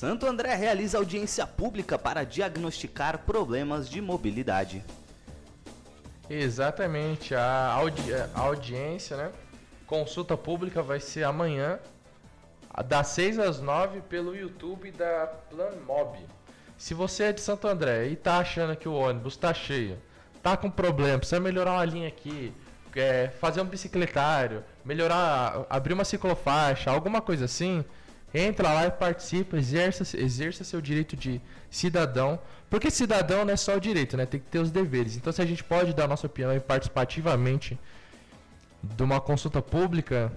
Santo 0.00 0.24
André 0.24 0.54
realiza 0.54 0.96
audiência 0.96 1.46
pública 1.46 1.98
para 1.98 2.24
diagnosticar 2.24 3.18
problemas 3.18 3.86
de 3.86 4.00
mobilidade. 4.00 4.82
Exatamente, 6.30 7.34
a, 7.34 7.66
audi- 7.66 8.14
a 8.14 8.40
audiência, 8.40 9.14
né? 9.14 9.30
Consulta 9.86 10.38
pública 10.38 10.82
vai 10.82 11.00
ser 11.00 11.24
amanhã, 11.24 11.78
das 12.88 13.08
6 13.08 13.38
às 13.40 13.60
9 13.60 14.00
pelo 14.08 14.34
YouTube 14.34 14.90
da 14.90 15.26
PlanMob. 15.50 16.18
Se 16.78 16.94
você 16.94 17.24
é 17.24 17.32
de 17.34 17.42
Santo 17.42 17.68
André 17.68 18.06
e 18.06 18.16
tá 18.16 18.38
achando 18.38 18.74
que 18.76 18.88
o 18.88 18.94
ônibus 18.94 19.36
tá 19.36 19.52
cheio, 19.52 19.98
tá 20.42 20.56
com 20.56 20.70
problema, 20.70 21.18
precisa 21.18 21.38
melhorar 21.38 21.72
uma 21.72 21.84
linha 21.84 22.08
aqui, 22.08 22.54
é, 22.96 23.28
fazer 23.38 23.60
um 23.60 23.66
bicicletário, 23.66 24.64
melhorar, 24.82 25.66
abrir 25.68 25.92
uma 25.92 26.06
ciclofaixa, 26.06 26.90
alguma 26.90 27.20
coisa 27.20 27.44
assim, 27.44 27.84
entra 28.32 28.72
lá 28.72 28.86
e 28.86 28.90
participa, 28.90 29.56
exerça, 29.56 30.16
exerça 30.16 30.64
seu 30.64 30.80
direito 30.80 31.16
de 31.16 31.40
cidadão. 31.70 32.38
Porque 32.68 32.90
cidadão 32.90 33.44
não 33.44 33.52
é 33.52 33.56
só 33.56 33.76
o 33.76 33.80
direito, 33.80 34.16
né? 34.16 34.26
Tem 34.26 34.40
que 34.40 34.46
ter 34.46 34.58
os 34.58 34.70
deveres. 34.70 35.16
Então, 35.16 35.32
se 35.32 35.42
a 35.42 35.46
gente 35.46 35.64
pode 35.64 35.92
dar 35.92 36.06
nossa 36.06 36.26
opinião 36.26 36.54
e 36.54 36.60
participativamente 36.60 37.78
de 38.82 39.02
uma 39.02 39.20
consulta 39.20 39.60
pública, 39.60 40.32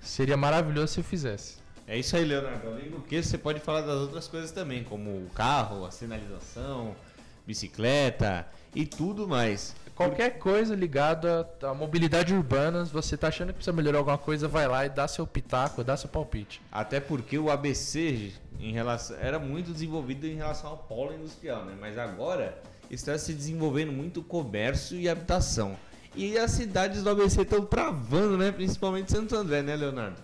seria 0.00 0.36
maravilhoso 0.36 0.94
se 0.94 1.00
eu 1.00 1.04
fizesse. 1.04 1.58
É 1.86 1.98
isso 1.98 2.16
aí, 2.16 2.24
Leonardo. 2.24 2.68
Além 2.68 2.90
do 2.90 3.00
que, 3.00 3.22
você 3.22 3.38
pode 3.38 3.60
falar 3.60 3.80
das 3.82 3.96
outras 3.96 4.28
coisas 4.28 4.52
também, 4.52 4.84
como 4.84 5.10
o 5.10 5.30
carro, 5.34 5.84
a 5.84 5.90
sinalização, 5.90 6.94
bicicleta 7.46 8.46
e 8.74 8.86
tudo 8.86 9.26
mais. 9.26 9.74
Qualquer 10.00 10.38
coisa 10.38 10.74
ligada 10.74 11.46
à 11.62 11.74
mobilidade 11.74 12.32
urbana, 12.32 12.86
você 12.86 13.18
tá 13.18 13.28
achando 13.28 13.48
que 13.48 13.56
precisa 13.56 13.76
melhorar 13.76 13.98
alguma 13.98 14.16
coisa, 14.16 14.48
vai 14.48 14.66
lá 14.66 14.86
e 14.86 14.88
dá 14.88 15.06
seu 15.06 15.26
pitaco, 15.26 15.84
dá 15.84 15.94
seu 15.94 16.08
palpite. 16.08 16.62
Até 16.72 17.00
porque 17.00 17.38
o 17.38 17.50
ABC 17.50 18.32
em 18.58 18.72
relação, 18.72 19.14
era 19.20 19.38
muito 19.38 19.74
desenvolvido 19.74 20.26
em 20.26 20.36
relação 20.36 20.70
ao 20.70 20.78
polo 20.78 21.12
industrial, 21.12 21.66
né? 21.66 21.76
Mas 21.78 21.98
agora 21.98 22.58
está 22.90 23.18
se 23.18 23.34
desenvolvendo 23.34 23.92
muito 23.92 24.22
comércio 24.22 24.98
e 24.98 25.06
habitação. 25.06 25.76
E 26.16 26.38
as 26.38 26.52
cidades 26.52 27.02
do 27.02 27.10
ABC 27.10 27.42
estão 27.42 27.66
travando, 27.66 28.38
né? 28.38 28.50
Principalmente 28.50 29.12
Santo 29.12 29.36
André, 29.36 29.60
né, 29.60 29.76
Leonardo? 29.76 30.16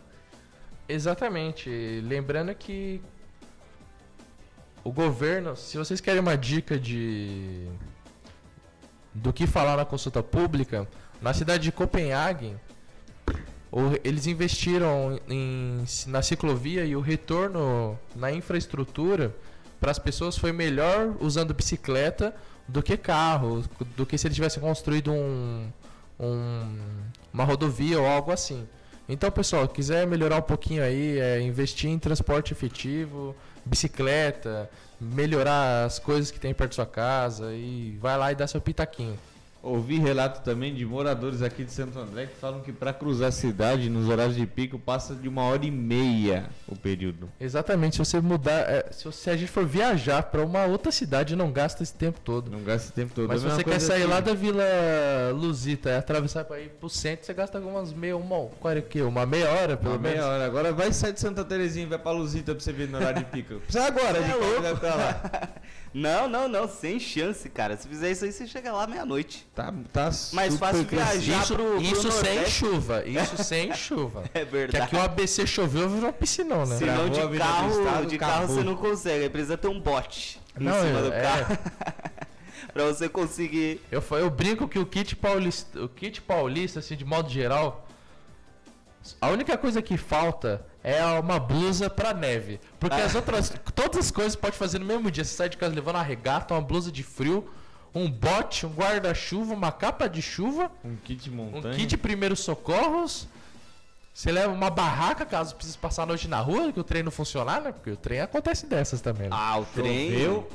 Exatamente. 0.89 2.01
Lembrando 2.03 2.55
que 2.55 3.03
o 4.83 4.91
governo, 4.91 5.55
se 5.55 5.77
vocês 5.77 6.01
querem 6.01 6.21
uma 6.21 6.35
dica 6.35 6.79
de 6.79 7.69
do 9.23 9.33
que 9.33 9.47
falar 9.47 9.77
na 9.77 9.85
consulta 9.85 10.23
pública, 10.23 10.87
na 11.21 11.33
cidade 11.33 11.63
de 11.65 11.73
Copenhague, 11.73 12.55
eles 14.05 14.27
investiram 14.27 15.19
em, 15.29 15.85
na 16.07 16.23
ciclovia 16.23 16.85
e 16.85 16.95
o 16.97 17.01
retorno 17.01 17.99
na 18.15 18.31
infraestrutura 18.33 19.35
para 19.81 19.91
as 19.91 19.99
pessoas 19.99 20.37
foi 20.39 20.53
melhor 20.53 21.15
usando 21.21 21.53
bicicleta 21.53 22.35
do 22.67 22.83
que 22.83 22.97
carro, 22.97 23.63
do 23.97 24.07
que 24.07 24.17
se 24.17 24.27
eles 24.27 24.35
tivessem 24.35 24.63
construído 24.63 25.13
um, 25.13 25.69
um- 26.19 26.79
uma 27.33 27.45
rodovia 27.45 28.01
ou 28.01 28.07
algo 28.07 28.31
assim. 28.33 28.67
Então, 29.09 29.31
pessoal, 29.31 29.69
quiser 29.69 30.07
melhorar 30.07 30.39
um 30.39 30.43
pouquinho 30.43 30.83
aí, 30.83 31.19
é, 31.19 31.41
investir 31.41 31.89
em 31.89 31.99
transporte 31.99 32.53
efetivo, 32.53 33.37
bicicleta, 33.65 34.69
melhorar 35.01 35.85
as 35.85 35.99
coisas 35.99 36.31
que 36.31 36.41
tem 36.41 36.53
perto 36.53 36.71
da 36.71 36.75
sua 36.75 36.87
casa 36.87 37.53
e 37.53 37.97
vai 38.01 38.19
lá 38.19 38.33
e 38.33 38.35
dá 38.35 38.47
seu 38.47 38.61
pitaquinho. 38.61 39.17
Ouvi 39.67 39.99
relato 39.99 40.43
também 40.45 40.73
de 40.73 40.87
moradores 40.87 41.43
aqui 41.43 41.65
de 41.65 41.73
Santo 41.73 41.99
André 41.99 42.27
que 42.27 42.37
falam 42.37 42.61
que 42.61 42.73
para 42.73 42.93
cruzar 42.93 43.29
a 43.29 43.33
cidade 43.33 43.91
nos 43.91 44.09
horários 44.09 44.37
de 44.37 44.47
pico 44.47 44.79
passa 44.79 45.15
de 45.15 45.29
uma 45.29 45.43
hora 45.43 45.67
e 45.67 45.71
meia 45.73 46.47
o 46.69 46.77
período. 46.77 47.29
Exatamente, 47.41 47.97
se 47.97 47.99
você 47.99 48.21
mudar, 48.21 48.61
é, 48.71 48.87
se, 48.93 49.05
você- 49.05 49.25
se 49.25 49.31
a 49.31 49.37
gente 49.37 49.51
for 49.51 49.67
viajar 49.67 50.23
para 50.23 50.45
uma 50.45 50.65
outra 50.67 50.93
cidade, 50.93 51.35
não 51.35 51.51
gasta 51.51 51.83
esse 51.83 51.95
tempo 51.95 52.21
todo. 52.21 52.49
Não 52.51 52.61
gasta 52.63 52.85
esse 52.87 52.93
tempo 52.93 53.13
todo. 53.13 53.27
Mas 53.27 53.45
É 53.45 53.49
se 53.49 53.55
você 53.57 53.65
quer 53.65 53.81
sair 53.81 54.03
que- 54.03 54.07
lá 54.07 54.21
da 54.21 54.35
Vila 54.35 54.63
Luzita 55.35 55.91
e 55.91 55.97
atravessar 55.97 56.45
para 56.45 56.61
ir 56.61 56.69
pro 56.79 56.89
centro, 56.89 57.27
você 57.27 57.35
gasta 57.35 57.59
algumas 57.59 57.93
meia, 57.93 58.17
uma, 58.17 58.47
qual 58.61 58.77
o 58.77 58.83
quê? 58.83 59.03
Uma 59.03 59.27
meia 59.27 59.51
hora, 59.51 59.77
pelo 59.77 59.95
Uma 59.95 59.99
meia 60.01 60.15
menos. 60.17 60.29
hora. 60.31 60.45
Agora 60.47 60.73
vai 60.73 60.93
sair 60.93 61.13
de 61.13 61.21
Santa 61.21 61.45
Terezinha 61.45 61.87
e 61.87 61.89
vai 61.89 61.99
pra 61.99 62.13
Luzita 62.13 62.55
pra 62.55 62.63
você 62.63 62.73
ver 62.73 62.89
no 62.89 62.99
horário 62.99 63.19
de 63.19 63.25
pico. 63.31 63.55
Precisa 63.61 63.85
agora 63.87 64.23
de 64.23 64.33
quem 64.33 64.61
vai 64.63 64.77
pra 64.77 64.95
lá. 64.95 65.21
Não, 65.99 66.29
não, 66.29 66.47
não, 66.47 66.69
sem 66.69 67.01
chance, 67.01 67.49
cara. 67.49 67.75
Se 67.75 67.89
fizer 67.89 68.11
isso 68.11 68.23
aí, 68.27 68.31
você 68.31 68.47
chega 68.47 68.71
lá 68.71 68.87
meia-noite. 68.87 69.49
Tá, 69.55 69.73
tá 69.91 70.11
Mais 70.35 70.55
fácil 70.59 70.85
viajar 70.85 71.43
Isso, 71.43 71.55
pro- 71.55 71.65
pro 71.65 71.81
isso 71.81 72.13
sem 72.13 72.45
chuva, 72.47 73.03
isso 73.09 73.43
sem 73.43 73.73
chuva. 73.73 74.25
É 74.35 74.41
Que 74.41 74.45
verdade. 74.45 74.85
aqui 74.85 74.95
o 74.97 75.01
ABC 75.01 75.47
choveu, 75.47 75.89
virou 75.89 76.13
piscinão, 76.13 76.67
né? 76.67 76.77
Se 76.77 76.85
não 76.85 77.09
de 77.09 77.39
carro, 77.39 77.71
Estado, 77.71 78.07
de 78.07 78.19
carro 78.19 78.33
acabou. 78.41 78.57
você 78.57 78.63
não 78.63 78.77
consegue. 78.77 79.25
Aí 79.25 79.31
precisa 79.31 79.57
ter 79.57 79.69
um 79.69 79.81
bote 79.81 80.39
Não, 80.55 80.71
em 80.77 80.87
cima 80.87 80.99
é- 80.99 81.03
do 81.03 81.13
é. 81.15 81.23
carro. 81.23 81.59
pra 82.75 82.85
você 82.85 83.09
conseguir. 83.09 83.81
Eu, 83.91 84.05
eu 84.19 84.29
brinco 84.29 84.69
que 84.69 84.79
o 84.79 84.85
kit 84.85 85.17
paulista, 85.17 85.83
o 85.83 85.89
kit 85.89 86.21
paulista, 86.21 86.81
assim, 86.81 86.95
de 86.95 87.07
modo 87.07 87.31
geral, 87.31 87.89
a 89.19 89.29
única 89.31 89.57
coisa 89.57 89.81
que 89.81 89.97
falta 89.97 90.63
é 90.87 91.05
uma 91.05 91.41
blusa 91.41 91.91
pra 91.91 92.15
neve. 92.15 92.61
Porque 92.79 92.95
as 93.01 93.13
outras, 93.17 93.53
todas 93.75 93.99
as 94.07 94.11
coisas 94.13 94.37
pode 94.37 94.57
fazer 94.57 94.79
no 94.79 94.85
mesmo 94.87 95.11
dia. 95.11 95.25
Você 95.25 95.35
sai 95.35 95.49
de 95.49 95.57
casa 95.57 95.75
levando 95.75 95.97
uma 95.97 96.03
regata, 96.05 96.55
uma 96.55 96.61
blusa 96.61 96.93
de 96.93 97.03
frio, 97.03 97.49
um 97.93 98.09
bote, 98.09 98.65
um 98.65 98.71
guarda-chuva, 98.71 99.53
uma 99.53 99.73
capa 99.73 100.09
de 100.09 100.23
chuva, 100.23 100.71
Um 100.85 100.95
kit 100.95 101.29
um 101.29 101.35
montanha. 101.35 101.75
kit 101.75 101.97
primeiros 101.97 102.39
socorros. 102.39 103.27
Você 104.15 104.31
leva 104.31 104.53
uma 104.53 104.71
barraca 104.71 105.27
caso 105.27 105.57
precise 105.57 105.77
passar 105.77 106.05
a 106.05 106.07
noite 106.07 106.29
na 106.29 106.39
rua, 106.41 106.73
que 106.73 106.79
o 106.79 106.85
trem 106.85 107.03
não 107.03 107.11
funcionar, 107.11 107.61
né? 107.61 107.73
Porque 107.73 107.91
o 107.91 107.97
trem 107.97 108.21
acontece 108.21 108.65
dessas 108.67 109.01
também. 109.01 109.29
Né? 109.29 109.37
Ah, 109.37 109.59
o 109.59 109.65
trem. 109.65 110.13
Choveu. 110.13 110.49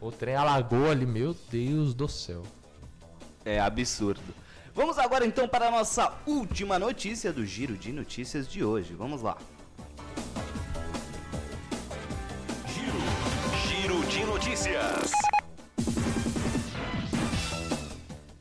O 0.00 0.10
trem 0.10 0.34
alagou 0.34 0.90
ali, 0.90 1.06
meu 1.06 1.36
Deus 1.48 1.94
do 1.94 2.08
céu. 2.08 2.42
É 3.44 3.60
absurdo. 3.60 4.34
Vamos 4.74 4.98
agora 4.98 5.24
então 5.24 5.46
para 5.46 5.68
a 5.68 5.70
nossa 5.70 6.12
última 6.26 6.76
notícia 6.76 7.32
do 7.32 7.46
Giro 7.46 7.76
de 7.76 7.92
Notícias 7.92 8.48
de 8.48 8.64
hoje. 8.64 8.94
Vamos 8.94 9.22
lá. 9.22 9.36
Notícias. 14.40 15.12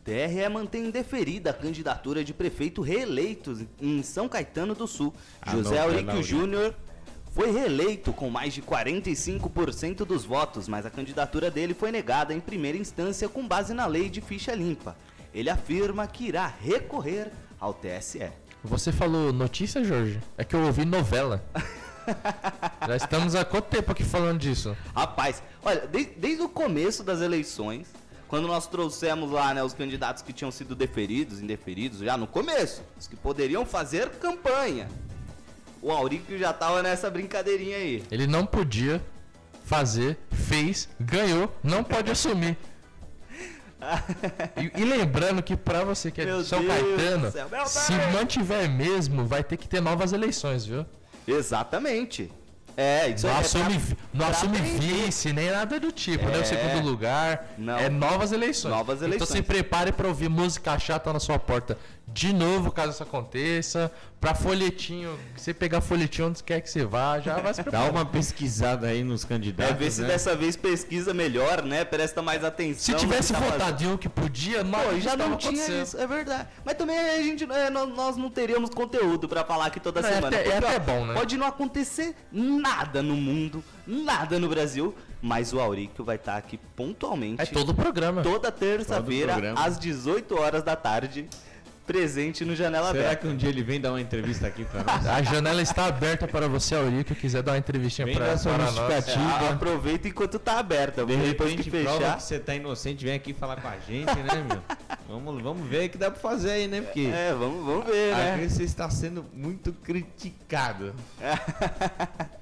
TRE 0.02 0.50
mantém 0.50 0.86
indeferida 0.86 1.50
a 1.50 1.54
candidatura 1.54 2.24
de 2.24 2.34
prefeito 2.34 2.82
reeleito 2.82 3.68
em 3.82 4.02
São 4.02 4.30
Caetano 4.30 4.74
do 4.74 4.88
Sul. 4.88 5.14
Ah, 5.42 5.52
José 5.52 5.82
não, 5.82 5.94
Fernando. 5.94 6.24
Júnior 6.24 6.74
foi 7.34 7.52
reeleito 7.52 8.14
com 8.14 8.30
mais 8.30 8.54
de 8.54 8.62
45% 8.62 10.06
dos 10.06 10.24
votos, 10.24 10.70
mas 10.70 10.86
a 10.86 10.90
candidatura 10.90 11.52
dele 11.52 11.74
foi 11.74 11.92
negada 11.92 12.34
em 12.34 12.40
primeira 12.40 12.78
instância 12.78 13.28
com 13.28 13.46
base 13.46 13.74
na 13.74 13.86
lei 13.86 14.10
de 14.10 14.22
ficha 14.22 14.56
limpa. 14.56 14.96
Ele 15.34 15.50
afirma 15.50 16.08
que 16.08 16.28
irá 16.30 16.48
recorrer 16.48 17.30
ao 17.60 17.74
TSE. 17.74 18.32
Você 18.64 18.94
falou 18.94 19.34
notícia, 19.34 19.84
Jorge? 19.84 20.22
É 20.38 20.46
que 20.46 20.56
eu 20.56 20.62
ouvi 20.62 20.86
novela. 20.86 21.44
Já 22.88 22.96
estamos 22.96 23.36
há 23.36 23.44
quanto 23.46 23.66
tempo 23.66 23.92
aqui 23.92 24.04
falando 24.04 24.40
disso? 24.40 24.76
Rapaz, 24.96 25.42
olha, 25.64 25.88
de- 25.88 26.06
desde 26.18 26.44
o 26.44 26.50
começo 26.50 27.04
das 27.04 27.22
eleições, 27.22 27.88
quando 28.28 28.48
nós 28.48 28.68
trouxemos 28.68 29.32
lá 29.32 29.54
né, 29.54 29.64
os 29.64 29.74
candidatos 29.74 30.22
que 30.22 30.32
tinham 30.34 30.52
sido 30.52 30.76
deferidos, 30.76 31.42
indeferidos, 31.42 32.00
já 32.00 32.16
no 32.18 32.28
começo, 32.28 32.84
os 33.00 33.08
que 33.08 33.16
poderiam 33.16 33.66
fazer 33.66 34.10
campanha. 34.12 34.88
O 35.82 35.92
Auríquio 35.92 36.38
já 36.38 36.52
tava 36.52 36.84
nessa 36.84 37.10
brincadeirinha 37.10 37.78
aí. 37.78 38.04
Ele 38.12 38.28
não 38.28 38.46
podia 38.46 39.02
fazer, 39.64 40.18
fez, 40.32 40.90
ganhou, 41.00 41.54
não 41.64 41.84
pode 41.84 42.12
assumir. 42.12 42.58
E, 44.58 44.82
e 44.82 44.84
lembrando 44.84 45.42
que 45.42 45.56
pra 45.56 45.86
você 45.86 46.12
que 46.12 46.20
é 46.20 46.26
Meu 46.26 46.44
São 46.44 46.60
Deus 46.60 46.74
Caetano, 46.74 47.32
céu, 47.32 47.48
se 47.66 47.94
mantiver 48.12 48.70
mesmo, 48.70 49.26
vai 49.26 49.42
ter 49.42 49.56
que 49.56 49.70
ter 49.70 49.80
novas 49.82 50.12
eleições, 50.12 50.66
viu? 50.66 50.86
Exatamente. 51.34 52.32
É, 52.78 53.10
isso 53.10 53.26
Não 53.28 53.34
aí 53.34 53.42
é 53.42 53.46
assume, 53.46 53.64
pra- 53.80 53.98
não 54.14 54.26
pra 54.28 54.28
assume 54.30 54.58
vice, 54.58 55.34
nem 55.34 55.52
nada 55.52 55.80
do 55.82 55.92
tipo, 55.92 56.26
né? 56.28 56.38
É. 56.38 56.42
O 56.42 56.46
segundo 56.46 56.86
lugar. 56.88 57.54
Não. 57.58 57.78
É 57.78 57.90
novas 57.90 58.32
eleições. 58.32 58.72
Novas 58.74 58.98
Então 59.00 59.08
eleições. 59.10 59.30
se 59.30 59.42
prepare 59.42 59.92
pra 59.92 60.08
ouvir 60.08 60.30
música 60.30 60.80
chata 60.80 61.12
na 61.12 61.20
sua 61.20 61.38
porta 61.38 61.78
de 62.14 62.34
novo, 62.34 62.72
caso 62.72 62.92
isso 62.92 63.04
aconteça. 63.04 63.92
Pra 64.20 64.36
folhetinho, 64.36 65.18
você 65.34 65.54
pegar 65.54 65.80
folhetinho 65.80 66.28
onde 66.28 66.44
quer 66.44 66.60
que 66.60 66.70
você 66.70 66.84
vá, 66.84 67.22
já 67.22 67.38
vai 67.40 67.54
se 67.54 67.60
Dá 67.64 67.72
preparar. 67.72 67.90
uma 67.92 68.06
pesquisada 68.06 68.88
aí 68.88 69.02
nos 69.02 69.24
candidatos. 69.24 69.74
É 69.74 69.78
ver 69.78 69.90
se 69.92 70.02
né? 70.02 70.08
dessa 70.10 70.36
vez 70.36 70.58
pesquisa 70.58 71.14
melhor, 71.14 71.64
né? 71.64 71.86
Presta 71.86 72.22
mais 72.22 72.44
atenção. 72.44 72.84
Se 72.84 72.94
tivesse 73.00 73.34
que 73.34 73.40
tá 73.40 73.46
votado 73.46 73.82
em 73.82 73.88
um 73.88 73.96
que 73.96 74.10
podia, 74.10 74.62
não, 74.62 74.78
Pô, 74.78 75.00
já 75.00 75.16
não 75.16 75.38
tinha 75.38 75.66
isso, 75.82 75.98
é 75.98 76.06
verdade. 76.06 76.50
Mas 76.66 76.74
também 76.76 76.98
a 77.00 77.22
gente, 77.24 77.46
é, 77.50 77.70
nó- 77.70 77.86
nós 77.86 78.18
não 78.18 78.30
teríamos 78.30 78.72
conteúdo 78.72 79.30
pra 79.30 79.46
falar 79.46 79.68
aqui 79.68 79.80
toda 79.80 80.02
Não, 80.02 80.10
é 80.10 80.14
semana. 80.16 80.36
até- 80.36 80.50
é 80.50 80.52
Porque, 80.52 80.66
ó, 80.66 80.68
até 80.68 80.80
bom, 80.80 81.06
né? 81.06 81.14
Pode 81.14 81.38
não 81.38 81.48
acontecer 81.48 82.14
nada 82.30 83.02
no 83.02 83.16
mundo, 83.16 83.64
nada 83.88 84.38
no 84.38 84.50
Brasil, 84.50 84.94
mas 85.22 85.54
o 85.54 85.62
Auríquio 85.62 86.04
vai 86.04 86.18
estar 86.18 86.36
aqui 86.36 86.58
pontualmente 86.76 87.42
É 87.42 87.46
todo 87.46 87.70
o 87.70 87.74
programa. 87.74 88.22
toda 88.22 88.52
terça-feira, 88.52 89.54
às 89.56 89.80
18 89.80 90.38
horas 90.38 90.62
da 90.62 90.76
tarde, 90.76 91.26
presente 91.94 92.46
no 92.46 92.56
Janela 92.56 92.92
Será 92.92 93.06
Aberta. 93.06 93.16
que 93.16 93.28
um 93.28 93.36
dia 93.36 93.50
ele 93.50 93.64
vem 93.64 93.82
dar 93.82 93.90
uma 93.92 94.00
entrevista 94.00 94.46
aqui 94.46 94.64
pra 94.64 94.84
nós? 94.84 95.08
A 95.08 95.24
janela 95.24 95.60
está 95.60 95.88
aberta 95.88 96.28
para 96.28 96.48
você, 96.48 96.76
Aurico, 96.76 97.16
quiser 97.16 97.42
dar 97.42 97.54
uma 97.54 97.58
entrevistinha 97.58 98.06
Vem 98.06 98.16
pra, 98.16 98.28
dar 98.28 98.38
sua 98.38 98.54
para 98.54 98.64
nós. 98.66 98.76
justificativa. 98.76 99.46
É, 99.46 99.50
aproveita 99.54 100.08
enquanto 100.08 100.38
tá 100.38 100.60
aberta. 100.60 101.04
De 101.04 101.16
repente 101.16 101.64
que 101.64 101.72
prova 101.72 101.98
fechar. 101.98 102.18
que 102.18 102.24
você 102.24 102.38
tá 102.40 102.54
inocente, 102.54 103.04
vem 103.04 103.16
aqui 103.16 103.34
falar 103.34 103.60
com 103.60 103.68
a 103.68 103.78
gente, 103.80 104.06
né, 104.06 104.46
meu? 104.48 104.62
Vamos, 105.08 105.42
vamos 105.42 105.68
ver 105.68 105.88
o 105.88 105.90
que 105.90 105.98
dá 105.98 106.12
pra 106.12 106.20
fazer 106.20 106.52
aí, 106.52 106.68
né? 106.68 106.82
Porque 106.82 107.10
É, 107.12 107.34
vamos, 107.34 107.66
vamos 107.66 107.86
ver, 107.88 108.16
né? 108.16 108.36
aqui 108.36 108.50
você 108.50 108.64
está 108.64 108.88
sendo 108.92 109.26
muito 109.34 109.74
criticado. 109.74 110.94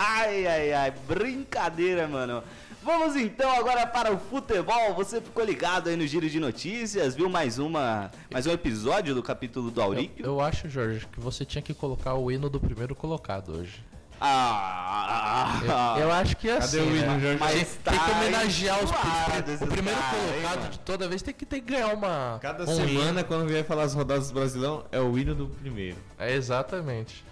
Ai, 0.00 0.46
ai, 0.46 0.72
ai, 0.72 0.92
brincadeira, 1.08 2.06
mano. 2.06 2.40
Vamos 2.88 3.16
então 3.16 3.50
agora 3.54 3.86
para 3.86 4.10
o 4.14 4.18
futebol. 4.18 4.94
Você 4.94 5.20
ficou 5.20 5.44
ligado 5.44 5.90
aí 5.90 5.94
no 5.94 6.06
Giro 6.06 6.26
de 6.26 6.40
Notícias, 6.40 7.14
viu 7.14 7.28
mais 7.28 7.58
uma, 7.58 8.10
mais 8.32 8.46
um 8.46 8.50
episódio 8.50 9.14
do 9.14 9.22
capítulo 9.22 9.70
do 9.70 9.78
Eu, 9.78 9.84
Auríquio? 9.84 10.24
eu 10.24 10.40
acho, 10.40 10.70
Jorge, 10.70 11.06
que 11.12 11.20
você 11.20 11.44
tinha 11.44 11.60
que 11.60 11.74
colocar 11.74 12.14
o 12.14 12.32
hino 12.32 12.48
do 12.48 12.58
primeiro 12.58 12.94
colocado 12.94 13.58
hoje. 13.58 13.84
Ah, 14.18 15.60
Eu, 15.98 16.04
eu 16.04 16.12
acho 16.12 16.34
que 16.38 16.48
é 16.48 16.56
assim. 16.56 16.80
o 16.80 16.96
hino, 16.96 17.12
né? 17.12 17.20
Jorge? 17.20 17.38
Tem, 17.38 17.38
Mas 17.38 17.78
tem 17.84 17.92
que 17.92 17.98
tá 17.98 18.10
homenagear 18.10 18.82
os, 18.82 18.90
enjoado 18.90 19.64
o 19.64 19.66
primeiro 19.68 20.00
colocado 20.00 20.70
de 20.70 20.78
toda 20.78 21.06
vez 21.06 21.20
tem 21.20 21.34
que, 21.34 21.44
tem 21.44 21.60
que 21.60 21.70
ganhar 21.70 21.92
uma. 21.92 22.38
Cada 22.40 22.64
um 22.64 22.74
semana, 22.74 23.20
hino. 23.20 23.24
quando 23.24 23.46
vier 23.46 23.66
falar 23.66 23.82
as 23.82 23.92
rodadas 23.92 24.28
do 24.28 24.34
Brasilão, 24.34 24.86
é 24.90 24.98
o 24.98 25.18
hino 25.18 25.34
do 25.34 25.46
primeiro. 25.46 25.98
É 26.18 26.32
exatamente. 26.32 27.22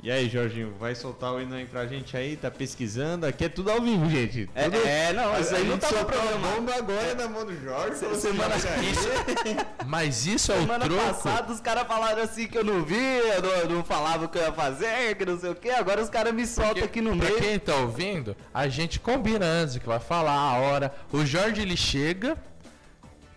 E 0.00 0.12
aí, 0.12 0.28
Jorginho, 0.28 0.72
vai 0.78 0.94
soltar 0.94 1.32
o 1.34 1.40
hino 1.40 1.56
aí 1.56 1.66
pra 1.66 1.84
gente 1.84 2.16
aí? 2.16 2.36
Tá 2.36 2.50
pesquisando? 2.52 3.26
Aqui 3.26 3.46
é 3.46 3.48
tudo 3.48 3.70
ao 3.72 3.80
vivo, 3.82 4.08
gente. 4.08 4.48
É, 4.54 4.64
Tudo... 4.70 4.76
é, 4.86 5.12
não, 5.12 5.40
isso 5.40 5.54
aí 5.56 5.64
não 5.66 5.76
tá 5.76 5.90
no 5.90 6.04
programa. 6.04 6.48
bomba 6.54 6.74
agora 6.76 7.14
na 7.16 7.28
mão 7.28 7.44
do 7.44 7.60
Jorge. 7.60 7.96
Se- 7.96 8.04
assim, 8.06 8.20
semana- 8.20 8.54
"Olha 8.54 8.74
aí". 8.74 9.56
Mas 9.86 10.24
isso 10.24 10.52
é 10.52 10.56
o 10.56 10.60
Semana 10.60 10.84
troco. 10.84 11.02
passada 11.04 11.52
os 11.52 11.60
caras 11.60 11.84
falaram 11.88 12.22
assim 12.22 12.46
que 12.46 12.56
eu 12.56 12.62
não 12.64 12.84
vi, 12.84 12.94
eu 12.96 13.42
não, 13.68 13.76
não 13.78 13.84
falava 13.84 14.26
o 14.26 14.28
que 14.28 14.38
eu 14.38 14.42
ia 14.42 14.52
fazer, 14.52 15.16
que 15.16 15.26
não 15.26 15.38
sei 15.38 15.50
o 15.50 15.54
que. 15.56 15.68
Agora 15.70 16.00
os 16.00 16.08
caras 16.08 16.32
me 16.32 16.46
soltam 16.46 16.84
aqui 16.84 17.00
no 17.00 17.16
Pra 17.16 17.26
meio. 17.28 17.40
quem 17.40 17.58
tá 17.58 17.74
ouvindo, 17.74 18.36
a 18.54 18.68
gente 18.68 19.00
combina 19.00 19.44
antes 19.44 19.74
o 19.74 19.80
que 19.80 19.86
vai 19.88 19.98
falar, 19.98 20.32
a 20.32 20.58
hora. 20.58 20.94
O 21.12 21.26
Jorge 21.26 21.60
ele 21.60 21.76
chega, 21.76 22.36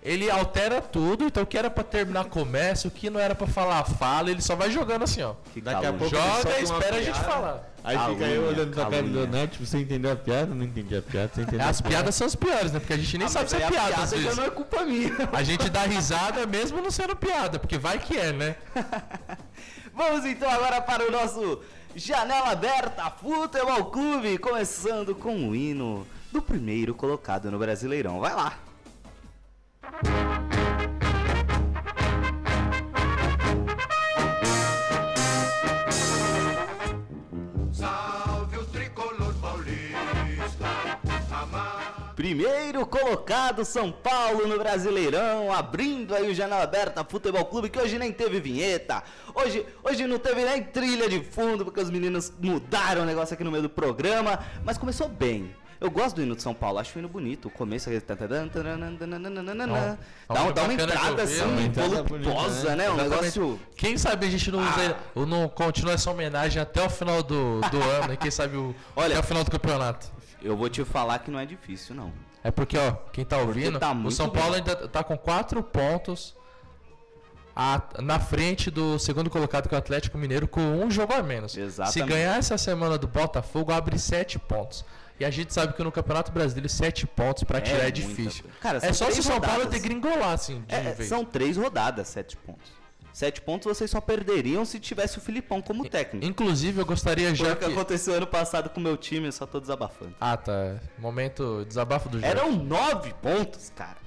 ele 0.03 0.29
altera 0.31 0.81
tudo, 0.81 1.25
então 1.25 1.43
o 1.43 1.46
que 1.46 1.58
era 1.58 1.70
pra 1.70 1.84
terminar 1.84 2.25
começa, 2.25 2.88
o 2.88 2.91
que 2.91 3.10
não 3.10 3.20
era 3.20 3.36
pra 3.36 3.46
falar 3.48 3.84
fala, 3.84 4.31
ele 4.31 4.41
só 4.41 4.55
vai 4.55 4.72
jogando 4.72 5.03
assim, 5.03 5.22
ó. 5.22 5.34
Que 5.53 5.62
Daqui 5.62 5.86
a 5.86 5.93
pouco 5.93 6.15
ele 6.15 6.24
Joga 6.24 6.60
e 6.60 6.63
espera 6.63 6.96
a 6.96 7.01
gente 7.01 7.12
piada. 7.20 7.29
falar. 7.31 7.72
Aí 7.84 7.98
fica 7.98 8.25
eu 8.25 8.48
olhando 8.48 8.74
pra 8.74 8.84
cara 8.86 8.89
do 8.89 8.96
calúnia. 9.03 9.22
Leonardo, 9.22 9.58
você 9.65 9.77
entendeu 9.79 10.12
a 10.12 10.15
piada? 10.15 10.53
Não 10.53 10.63
entendi 10.65 10.96
a 10.96 11.01
piada, 11.01 11.31
você 11.34 11.41
entendeu 11.41 11.67
As 11.67 11.79
a 11.79 11.84
piada? 11.84 11.96
piadas 11.96 12.15
são 12.15 12.27
as 12.27 12.36
piores, 12.36 12.72
né? 12.72 12.79
Porque 12.79 12.93
a 12.93 12.98
gente 12.98 13.17
nem 13.17 13.25
Ah, 13.27 13.29
sabe 13.29 13.50
se 13.50 13.55
é 13.55 13.63
a 13.65 13.67
piada, 13.71 13.95
às 14.04 14.12
já 14.12 14.36
não 14.36 14.43
é 14.43 14.49
culpa 14.52 14.84
minha. 14.84 15.12
A 15.34 15.43
gente 15.43 15.69
dá 15.69 15.82
risada 15.84 16.45
mesmo 16.45 16.82
não 16.82 16.91
sendo 16.91 17.15
piada, 17.15 17.58
porque 17.60 17.78
vai 17.78 17.97
que 17.99 18.17
é, 18.17 18.32
né? 18.32 18.56
Vamos 19.93 20.26
então 20.26 20.49
agora 20.49 20.82
para 20.82 21.08
o 21.08 21.12
nosso 21.12 21.60
Janela 21.95 22.49
Aberta 22.52 23.12
Futebol 23.21 23.86
Clube, 23.86 24.38
começando 24.38 25.13
com 25.15 25.49
o 25.49 25.56
hino 25.56 26.08
do 26.32 26.41
primeiro 26.41 26.93
colocado 26.93 27.52
no 27.52 27.60
Brasileirão. 27.60 28.19
Vai 28.19 28.34
lá. 28.34 28.54
Primeiro 42.21 42.86
colocado 42.86 43.65
São 43.65 43.91
Paulo 43.91 44.47
no 44.47 44.58
Brasileirão, 44.60 45.51
abrindo 45.51 46.13
aí 46.13 46.30
o 46.30 46.34
Janela 46.36 46.63
Aberta 46.63 47.04
Futebol 47.04 47.43
Clube, 47.45 47.69
que 47.69 47.80
hoje 47.80 47.97
nem 47.97 48.12
teve 48.12 48.39
vinheta. 48.39 49.04
Hoje, 49.34 49.65
hoje 49.84 50.06
não 50.06 50.19
teve 50.19 50.45
nem 50.45 50.63
trilha 50.63 51.10
de 51.10 51.23
fundo, 51.23 51.65
porque 51.65 51.80
os 51.80 51.89
meninos 51.89 52.32
mudaram 52.39 53.01
o 53.01 53.06
negócio 53.06 53.34
aqui 53.34 53.43
no 53.43 53.49
meio 53.49 53.63
do 53.63 53.69
programa, 53.69 54.39
mas 54.63 54.77
começou 54.77 55.10
bem. 55.10 55.54
Eu 55.82 55.89
gosto 55.89 56.17
do 56.17 56.22
hino 56.22 56.36
de 56.36 56.44
São 56.44 56.54
Paulo, 56.54 56.78
acho 56.78 56.96
o 56.96 57.00
hino 57.00 57.10
bonito. 57.10 57.48
O 57.48 57.52
começo 57.52 57.89
é. 57.89 58.00
Dá, 58.00 58.13
um- 60.44 60.54
dá 60.54 60.63
uma 60.63 60.74
entrada 60.74 61.24
assim, 61.24 61.72
voluptuosa, 61.72 62.76
né? 62.76 62.89
Um 62.89 62.96
negócio. 62.96 63.60
Quem 63.76 63.98
sabe 63.98 64.28
a 64.28 64.30
gente 64.30 64.52
não 64.52 64.60
usa, 64.60 64.96
ou 65.15 65.26
não 65.26 65.50
continua 65.50 65.94
essa 65.94 66.12
homenagem 66.12 66.62
até 66.62 66.86
o 66.86 66.89
final 66.89 67.24
do, 67.24 67.62
do 67.62 67.82
ano, 67.82 68.13
e 68.13 68.17
quem 68.17 68.30
sabe 68.30 68.58
o, 68.58 68.76
Olha- 68.96 69.13
até 69.15 69.20
o 69.20 69.24
final 69.24 69.44
do 69.44 69.50
campeonato. 69.52 70.08
Eu 70.41 70.56
vou 70.56 70.70
te 70.70 70.84
falar 70.86 71.20
que 71.20 71.32
não 71.32 71.39
é 71.39 71.46
difícil, 71.46 71.96
não. 71.96 72.12
É 72.44 72.52
porque, 72.52 72.78
ó, 72.78 72.91
quem 73.12 73.26
tá 73.26 73.38
ouvindo, 73.38 73.80
tá 73.80 73.91
o 73.91 74.12
São 74.12 74.30
Paulo 74.30 74.50
bom. 74.52 74.56
ainda 74.58 74.76
tá 74.88 75.04
com 75.04 75.17
quatro 75.17 75.62
pontos 75.63 76.36
a- 77.56 77.82
na 78.02 78.20
frente 78.20 78.72
do 78.72 78.98
segundo 78.98 79.30
colocado 79.30 79.67
que 79.67 79.76
é 79.76 79.78
o 79.78 79.80
Atlético 79.80 80.17
Mineiro 80.17 80.48
com 80.48 80.62
um 80.62 80.89
jogo 80.89 81.13
a 81.13 81.22
menos. 81.22 81.56
Exatamente. 81.58 81.94
Se 81.94 82.02
ganhar 82.04 82.38
essa 82.38 82.58
semana 82.58 82.98
do 82.98 83.08
Botafogo, 83.08 83.72
abre 83.72 84.00
sete 84.00 84.39
pontos. 84.39 84.84
E 85.21 85.25
a 85.25 85.29
gente 85.29 85.53
sabe 85.53 85.73
que 85.73 85.84
no 85.84 85.91
Campeonato 85.91 86.31
Brasileiro, 86.31 86.67
sete 86.67 87.05
pontos 87.05 87.43
pra 87.43 87.62
tirar 87.62 87.77
é, 87.77 87.81
muita 87.84 87.91
difícil. 87.91 88.43
Cara, 88.60 88.79
é 88.81 88.91
só 88.91 89.12
se 89.12 89.19
o 89.19 89.23
São 89.23 89.39
Paulo 89.39 89.57
rodadas. 89.65 89.79
degringolar, 89.79 90.31
assim, 90.31 90.63
de 90.67 90.73
É, 90.73 90.93
vez. 90.93 91.07
são 91.07 91.23
três 91.23 91.57
rodadas, 91.57 92.07
sete 92.07 92.36
pontos. 92.36 92.71
Sete 93.13 93.39
pontos 93.39 93.67
vocês 93.67 93.91
só 93.91 94.01
perderiam 94.01 94.65
se 94.65 94.79
tivesse 94.79 95.19
o 95.19 95.21
Filipão 95.21 95.62
como 95.62 95.88
técnico. 95.88 96.25
Inclusive, 96.25 96.81
eu 96.81 96.86
gostaria 96.88 97.27
Foi 97.27 97.36
já 97.36 97.53
o 97.53 97.55
que 97.55 97.65
que... 97.65 97.71
aconteceu 97.71 98.15
ano 98.15 98.25
passado 98.25 98.71
com 98.71 98.79
o 98.79 98.84
meu 98.84 98.97
time, 98.97 99.27
eu 99.27 99.31
só 99.31 99.45
tô 99.45 99.60
desabafando. 99.60 100.15
Ah, 100.19 100.36
tá. 100.36 100.77
Momento 100.97 101.63
desabafo 101.67 102.10
do 102.10 102.17
jogo. 102.19 102.25
Eram 102.25 102.51
nove 102.53 103.13
pontos, 103.21 103.71
cara. 103.75 103.97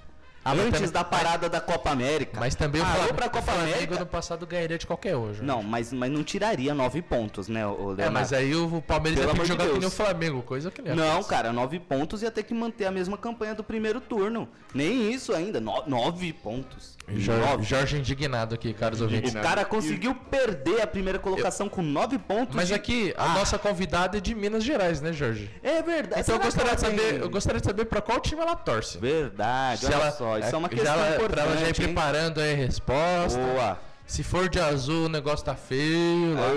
Ah, 0.45 0.53
Antes 0.53 0.73
também- 0.73 0.91
da 0.91 1.03
parada 1.05 1.49
da 1.49 1.61
Copa 1.61 1.91
América. 1.91 2.39
Mas 2.39 2.55
também 2.55 2.81
o 2.81 2.85
Parou 2.85 2.97
Flamengo, 2.99 3.17
pra 3.17 3.27
o 3.27 3.31
Copa 3.31 3.43
Flamengo 3.53 3.73
América. 3.73 3.95
ano 3.97 4.07
passado 4.07 4.47
ganharia 4.47 4.77
de 4.79 4.87
qualquer 4.87 5.17
hoje. 5.17 5.43
Não, 5.43 5.63
mas, 5.63 5.93
mas 5.93 6.11
não 6.13 6.23
tiraria 6.23 6.75
nove 6.75 7.01
pontos, 7.01 7.49
né, 7.49 7.67
o 7.67 7.77
Leonardo? 7.77 8.03
É, 8.03 8.11
mas 8.11 8.33
aí 8.33 8.55
o 8.55 8.83
Palmeiras 8.83 9.19
Pelo 9.21 9.31
ia 9.31 9.35
ter 9.35 9.41
que 9.41 9.47
jogar 9.49 9.67
que 9.67 9.79
nem 9.79 9.89
o. 9.89 9.91
Flamengo, 9.91 10.43
coisa 10.43 10.71
que 10.71 10.83
nem 10.83 10.95
Não, 10.95 11.05
acontece. 11.13 11.29
cara, 11.31 11.53
nove 11.53 11.79
pontos 11.81 12.23
ia 12.23 12.31
ter 12.31 12.43
que 12.43 12.53
manter 12.53 12.85
a 12.85 12.91
mesma 12.91 13.17
campanha 13.17 13.55
do 13.55 13.65
primeiro 13.65 14.01
turno. 14.01 14.49
Nem 14.75 15.11
isso 15.13 15.33
ainda, 15.35 15.61
no- 15.61 15.83
nove 15.87 16.33
pontos. 16.33 16.95
Jorge, 17.07 17.47
Nove. 17.47 17.65
Jorge 17.65 17.99
indignado 17.99 18.55
aqui, 18.55 18.73
caros 18.73 19.03
ouvintes. 19.03 19.35
O 19.35 19.41
cara 19.41 19.63
conseguiu 19.65 20.15
perder 20.15 20.81
a 20.81 20.87
primeira 20.87 21.19
colocação 21.19 21.69
com 21.69 21.83
nove 21.83 22.19
pontos. 22.19 22.57
Mas 22.57 22.69
de- 22.69 22.75
aqui, 22.75 23.13
a 23.17 23.25
Ah, 23.25 23.35
nossa 23.35 23.59
convidada 23.59 24.17
é 24.17 24.21
de 24.23 24.35
Minas 24.35 24.65
Gerais, 24.65 25.03
né, 25.03 25.13
Jorge? 25.13 25.51
É 25.63 25.83
verdade. 25.83 26.23
Então 26.23 26.37
eu 26.37 26.51
Será 26.51 26.65
gostaria, 26.65 26.71
que 26.71 26.77
de 26.77 27.03
saber, 27.03 27.21
eu 27.23 27.29
gostaria 27.29 27.61
de 27.61 27.67
saber 27.67 27.85
pra 27.85 28.01
qual 28.01 28.19
time 28.21 28.41
ela 28.41 28.57
torce. 28.57 28.97
Verdade, 28.99 29.81
Se 29.81 29.87
olha 29.87 29.95
ela, 29.97 30.11
só, 30.13 30.34
isso 30.39 30.55
é, 30.55 30.59
uma 30.59 30.69
já 30.69 30.75
questão 30.77 30.95
ela- 30.95 31.15
importante, 31.17 31.33
Pra 31.33 31.43
ela 31.43 31.57
já 31.57 31.63
ir 31.63 31.67
hein? 31.69 31.75
preparando 31.75 32.41
aí 32.41 32.53
a 32.53 32.57
resposta. 32.57 33.39
Boa. 33.39 33.81
Se 34.07 34.23
for 34.23 34.51
de 34.51 34.61
azul, 34.61 35.07
o 35.07 35.09
negócio 35.09 35.43
tá 35.47 35.55
feio, 35.55 36.35
lá. 36.35 36.51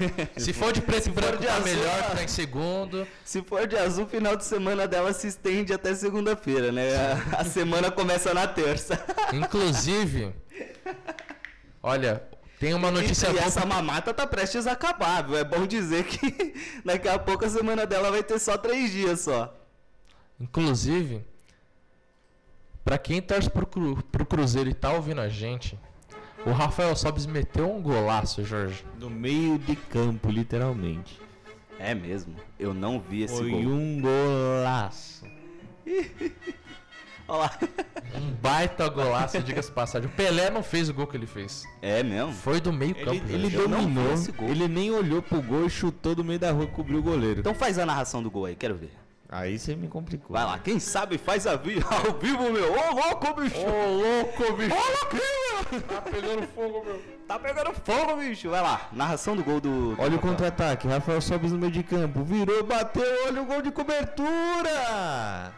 Se 0.38 0.50
for 0.54 0.72
de 0.72 0.80
preto 0.80 1.08
e 1.08 1.12
branco, 1.12 1.36
de 1.36 1.46
tá 1.46 1.52
azul, 1.56 1.64
melhor, 1.66 2.02
que 2.10 2.16
tá 2.16 2.24
em 2.24 2.28
segundo. 2.28 3.06
Se 3.22 3.42
for 3.42 3.66
de 3.66 3.76
azul, 3.76 4.04
o 4.04 4.08
final 4.08 4.34
de 4.34 4.46
semana 4.46 4.88
dela 4.88 5.12
se 5.12 5.26
estende 5.26 5.74
até 5.74 5.94
segunda-feira, 5.94 6.72
né? 6.72 6.88
A, 7.36 7.40
a 7.42 7.44
semana 7.44 7.90
começa 7.90 8.32
na 8.32 8.46
terça. 8.46 8.98
Inclusive, 9.30 10.34
olha, 11.82 12.22
tem 12.58 12.72
uma 12.72 12.90
notícia 12.90 13.28
e 13.28 13.32
boa 13.32 13.44
essa 13.44 13.66
mamata 13.66 14.14
tá 14.14 14.26
prestes 14.26 14.66
a 14.66 14.72
acabar, 14.72 15.22
viu? 15.26 15.36
É 15.36 15.44
bom 15.44 15.66
dizer 15.66 16.04
que 16.04 16.54
daqui 16.82 17.08
a 17.08 17.18
pouco 17.18 17.44
a 17.44 17.48
semana 17.50 17.84
dela 17.84 18.10
vai 18.10 18.22
ter 18.22 18.38
só 18.38 18.56
três 18.56 18.90
dias 18.90 19.20
só. 19.20 19.54
Inclusive, 20.40 21.22
pra 22.84 22.98
quem 22.98 23.20
torce 23.22 23.48
pro, 23.50 23.66
Cru- 23.66 24.02
pro 24.10 24.26
Cruzeiro 24.26 24.68
e 24.70 24.74
tá 24.74 24.92
ouvindo 24.92 25.20
a 25.20 25.28
gente, 25.28 25.78
o 26.46 26.50
Rafael 26.52 26.94
Sobis 26.96 27.26
meteu 27.26 27.70
um 27.70 27.80
golaço, 27.82 28.44
Jorge. 28.44 28.84
No 28.98 29.10
meio 29.10 29.58
de 29.58 29.76
campo, 29.76 30.30
literalmente. 30.30 31.20
É 31.78 31.94
mesmo, 31.94 32.34
eu 32.58 32.74
não 32.74 33.00
vi 33.00 33.22
esse 33.22 33.36
Foi 33.36 33.50
gol. 33.50 33.60
um 33.72 34.00
golaço. 34.00 35.24
Olha 37.28 37.38
lá. 37.42 37.58
Um 38.14 38.32
baita 38.42 38.88
golaço, 38.88 39.40
diga-se 39.40 39.68
de 39.68 39.74
passagem. 39.74 40.08
O 40.08 40.12
Pelé 40.12 40.50
não 40.50 40.62
fez 40.62 40.88
o 40.88 40.94
gol 40.94 41.06
que 41.06 41.16
ele 41.16 41.26
fez. 41.26 41.64
É 41.80 42.02
mesmo? 42.02 42.32
Foi 42.32 42.60
do 42.60 42.72
meio 42.72 42.94
campo. 42.94 43.10
Ele, 43.12 43.32
ele 43.46 43.50
dominou, 43.50 44.12
esse 44.12 44.32
gol. 44.32 44.48
ele 44.48 44.66
nem 44.66 44.90
olhou 44.90 45.22
pro 45.22 45.40
gol 45.40 45.64
e 45.66 45.70
chutou 45.70 46.14
do 46.14 46.24
meio 46.24 46.38
da 46.40 46.50
rua 46.50 46.64
e 46.64 46.68
cobriu 46.68 46.98
o 46.98 47.02
goleiro. 47.02 47.40
Então 47.40 47.54
faz 47.54 47.78
a 47.78 47.86
narração 47.86 48.20
do 48.22 48.30
gol 48.30 48.46
aí, 48.46 48.56
quero 48.56 48.74
ver. 48.74 48.90
Aí 49.32 49.58
você 49.58 49.76
me 49.76 49.86
complicou. 49.86 50.36
Vai 50.36 50.44
lá, 50.44 50.58
quem 50.58 50.80
sabe 50.80 51.16
faz 51.16 51.46
a 51.46 51.54
vi 51.54 51.80
ao 51.88 52.18
vivo, 52.18 52.50
meu. 52.50 52.72
Ô, 52.72 52.94
louco, 52.94 53.40
bicho! 53.40 53.56
Ô, 53.58 53.86
louco, 53.86 54.52
bicho. 54.54 54.74
Ô, 54.74 54.78
louquinho! 54.78 55.82
Tá 55.88 56.00
pegando 56.00 56.46
fogo, 56.48 56.84
meu. 56.84 57.02
Tá 57.28 57.38
pegando 57.38 57.72
fogo, 57.72 58.16
bicho. 58.16 58.50
Vai 58.50 58.60
lá, 58.60 58.88
narração 58.92 59.36
do 59.36 59.44
gol 59.44 59.60
do. 59.60 59.94
do 59.94 60.02
Olha 60.02 60.16
o 60.16 60.18
contra-ataque, 60.18 60.88
Rafael 60.88 61.20
Sobis 61.20 61.52
no 61.52 61.58
meio 61.58 61.70
de 61.70 61.84
campo, 61.84 62.24
virou, 62.24 62.64
bateu, 62.64 63.04
olha 63.26 63.42
o 63.42 63.44
gol 63.44 63.62
de 63.62 63.70
cobertura! 63.70 65.52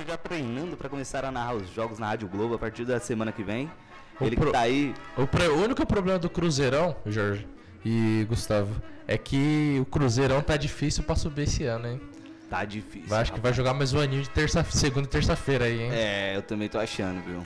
O 0.00 0.02
Gustavo 0.02 0.04
já 0.08 0.16
treinando 0.16 0.76
pra 0.76 0.88
começar 0.88 1.24
a 1.24 1.30
narrar 1.30 1.54
os 1.54 1.68
jogos 1.74 1.98
na 1.98 2.06
Rádio 2.06 2.26
Globo 2.28 2.54
a 2.54 2.58
partir 2.58 2.84
da 2.86 2.98
semana 2.98 3.32
que 3.32 3.42
vem. 3.42 3.70
O 4.18 4.24
Ele 4.24 4.34
pro- 4.36 4.46
que 4.46 4.52
tá 4.52 4.60
aí. 4.60 4.94
O, 5.16 5.26
pre- 5.26 5.48
o 5.48 5.62
único 5.62 5.84
problema 5.86 6.18
do 6.18 6.28
Cruzeirão, 6.30 6.96
Jorge 7.06 7.46
e 7.84 8.24
Gustavo, 8.28 8.74
é 9.06 9.18
que 9.18 9.78
o 9.80 9.84
Cruzeirão 9.84 10.40
tá 10.42 10.56
difícil 10.56 11.02
pra 11.04 11.14
subir 11.16 11.42
esse 11.42 11.64
ano, 11.64 11.86
hein? 11.88 12.00
Tá 12.48 12.64
difícil. 12.64 13.08
Vai, 13.08 13.20
acho 13.20 13.32
que 13.32 13.40
vai 13.40 13.52
jogar 13.52 13.74
mais 13.74 13.92
um 13.92 14.00
aninho 14.00 14.22
de 14.22 14.30
terça, 14.30 14.64
segunda 14.64 15.06
e 15.06 15.10
terça-feira 15.10 15.66
aí, 15.66 15.80
hein? 15.82 15.90
É, 15.92 16.36
eu 16.36 16.42
também 16.42 16.68
tô 16.68 16.78
achando, 16.78 17.22
viu? 17.22 17.42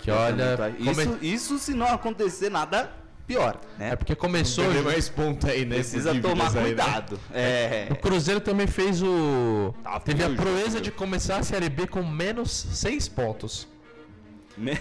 que 0.00 0.10
Eu 0.10 0.14
olha. 0.14 0.56
tô- 0.56 0.62
come- 0.84 0.90
Isso, 1.02 1.18
isso 1.20 1.58
se 1.58 1.74
não 1.74 1.86
acontecer 1.88 2.48
nada 2.48 2.88
pior, 3.28 3.60
né? 3.78 3.90
É 3.90 3.96
porque 3.96 4.16
começou. 4.16 4.64
Tem 4.72 4.82
mais 4.82 5.08
ponta 5.10 5.50
aí, 5.50 5.64
né? 5.66 5.76
Precisa 5.76 6.18
tomar 6.18 6.48
aí, 6.48 6.54
né? 6.54 6.62
cuidado. 6.62 7.20
É. 7.32 7.86
O 7.90 7.96
Cruzeiro 7.96 8.40
também 8.40 8.66
fez 8.66 9.02
o. 9.02 9.74
Tá 9.84 10.00
Teve 10.00 10.24
a 10.24 10.30
proeza 10.30 10.80
de 10.80 10.90
começar 10.90 11.36
a 11.36 11.42
Série 11.42 11.68
B 11.68 11.86
com 11.86 12.02
menos 12.02 12.50
6 12.50 13.06
pontos. 13.08 13.68
Me- 14.56 14.72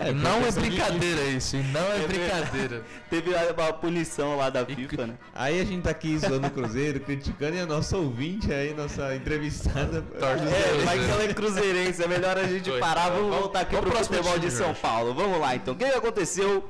E 0.00 0.12
não 0.12 0.38
é 0.38 0.44
questão 0.44 0.62
de 0.62 0.68
brincadeira 0.70 1.22
isso, 1.22 1.56
e 1.56 1.62
não 1.64 1.92
é 1.92 2.06
brincadeira. 2.06 2.84
Teve 3.10 3.34
a, 3.34 3.72
punição 3.72 4.36
lá 4.36 4.48
da 4.48 4.64
FIFA, 4.64 5.06
né? 5.08 5.14
Aí 5.34 5.60
a 5.60 5.64
gente 5.64 5.82
tá 5.82 5.90
aqui 5.90 6.16
zoando 6.18 6.46
o 6.46 6.50
Cruzeiro, 6.52 7.00
criticando, 7.00 7.56
e 7.56 7.60
a 7.60 7.66
nossa 7.66 7.96
ouvinte 7.96 8.52
aí, 8.52 8.72
nossa 8.74 9.12
entrevistada. 9.16 10.02
Torce 10.02 10.44
É, 10.44 10.84
mas 10.84 11.04
que 11.04 11.10
ela 11.10 11.24
é 11.24 11.34
cruzeirense, 11.34 12.00
é 12.00 12.06
melhor 12.06 12.38
a 12.38 12.44
gente 12.46 12.70
Dois. 12.70 12.78
parar. 12.80 13.10
Vamos 13.10 13.34
voltar 13.34 13.60
aqui 13.62 13.74
vamos 13.74 13.90
pro 13.90 14.04
futebol 14.04 14.38
de 14.38 14.52
São. 14.52 14.72
Paulo. 14.74 15.12
Vamos 15.14 15.40
lá 15.40 15.56
então. 15.56 15.74
O 15.74 15.76
que 15.76 15.84
aconteceu 15.84 16.68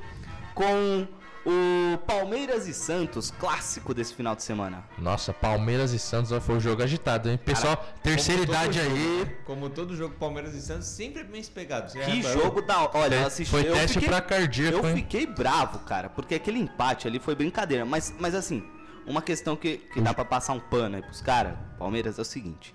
com 0.55 1.07
o 1.45 1.99
Palmeiras 2.07 2.69
e 2.69 2.73
Santos, 2.75 3.33
clássico 3.33 3.93
desse 3.93 4.15
final 4.15 4.37
de 4.37 4.43
semana? 4.45 4.85
Nossa, 4.97 5.33
Palmeiras 5.33 5.93
e 5.93 5.99
Santos 5.99 6.31
foi 6.45 6.55
um 6.57 6.61
jogo 6.61 6.83
agitado, 6.83 7.29
hein? 7.29 7.37
Pessoal, 7.37 7.77
terceira 8.03 8.43
Como 8.43 8.53
todo 8.53 8.63
idade 8.65 8.79
jogo, 8.81 8.97
aí. 8.97 9.37
Como 9.45 9.71
todo 9.71 9.97
jogo 9.97 10.15
Palmeiras 10.15 10.55
e 10.55 10.63
Santos, 10.63 10.87
sempre 10.87 11.25
bem 11.25 11.43
pegado. 11.45 11.91
Você 11.91 11.99
já 11.99 12.05
Que 12.05 12.13
reparou? 12.19 12.43
jogo 12.45 12.63
da 12.63 12.89
Olha, 12.95 13.15
eu 13.17 13.27
assisti. 13.27 13.51
foi 13.51 13.69
eu 13.69 13.73
teste 13.73 13.95
fiquei, 13.95 14.09
pra 14.09 14.21
cardíaco, 14.21 14.79
Eu 14.79 14.89
hein? 14.91 14.97
fiquei 14.97 15.27
bravo, 15.27 15.81
cara, 15.81 16.09
porque 16.09 16.35
aquele 16.37 16.61
empate 16.61 17.09
ali 17.09 17.19
foi 17.19 17.35
brincadeira. 17.35 17.85
Mas, 17.85 18.15
mas 18.21 18.35
assim, 18.37 18.63
uma 19.05 19.21
questão 19.21 19.57
que, 19.57 19.79
que 19.79 20.01
dá 20.01 20.15
pra 20.15 20.25
passar 20.25 20.53
um 20.53 20.61
pano 20.61 20.95
aí 20.95 21.03
pros 21.03 21.21
caras, 21.21 21.55
Palmeiras, 21.77 22.19
é 22.21 22.23
o 22.23 22.25
seguinte: 22.25 22.73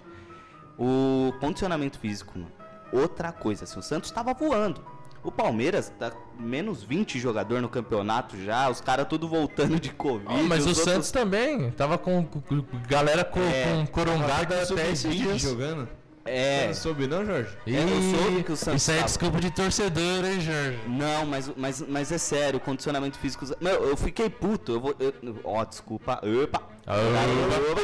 o 0.78 1.32
condicionamento 1.40 1.98
físico, 2.00 2.38
mano, 2.38 2.52
outra 2.92 3.32
coisa. 3.32 3.63
Assim, 3.63 3.80
o 3.80 3.84
Santos 3.84 4.12
tava 4.12 4.34
voando. 4.34 4.84
O 5.28 5.32
Palmeiras 5.32 5.92
tá 6.00 6.13
menos 6.40 6.84
20 6.84 7.20
jogador 7.20 7.62
no 7.62 7.68
campeonato 7.68 8.42
já, 8.42 8.70
os 8.70 8.80
caras 8.80 9.06
tudo 9.10 9.28
voltando 9.28 9.78
de 9.78 9.90
Covid. 9.90 10.44
Mas 10.44 10.66
o 10.66 10.70
os 10.70 10.78
outros- 10.78 10.94
Santos 10.94 11.12
também 11.12 11.70
tava 11.72 11.98
com, 11.98 12.24
com- 12.24 12.40
com 12.40 12.63
galera 12.88 13.26
com, 13.26 13.42
É, 13.42 13.74
com 13.76 13.88
corongada 13.88 14.66
Sub-20 14.66 14.80
até 14.82 14.92
esses 14.92 15.13
dias. 15.16 15.42
jogando. 15.42 15.90
Você 16.24 16.32
É, 16.34 16.68
não 16.68 16.74
soube 16.74 17.08
não, 17.08 17.26
Jorge? 17.26 17.50
É, 17.68 17.72
eu 17.84 18.18
soube 18.18 18.44
que 18.44 18.52
o 18.54 18.56
Santos 18.56 18.82
Isso 18.82 18.92
aí 18.92 19.00
é 19.00 19.04
desculpa 19.04 19.40
de 19.42 19.52
torcedor, 19.52 20.24
hein, 20.26 20.40
Jorge? 20.40 20.80
Não, 20.88 21.26
mas, 21.26 21.52
mas, 21.58 21.82
mas 21.86 22.10
é 22.12 22.18
sério, 22.18 22.58
o 22.58 22.62
condicionamento 22.62 23.18
físico. 23.20 23.46
Meu, 23.60 23.84
eu 23.86 23.98
fiquei 23.98 24.30
puto. 24.30 24.72
Eu 24.74 24.80
vou. 24.80 24.96
eu- 25.00 25.13
Ó, 25.44 25.66
desculpa. 25.66 26.22
Opa! 26.44 26.62
Opa. 26.86 27.82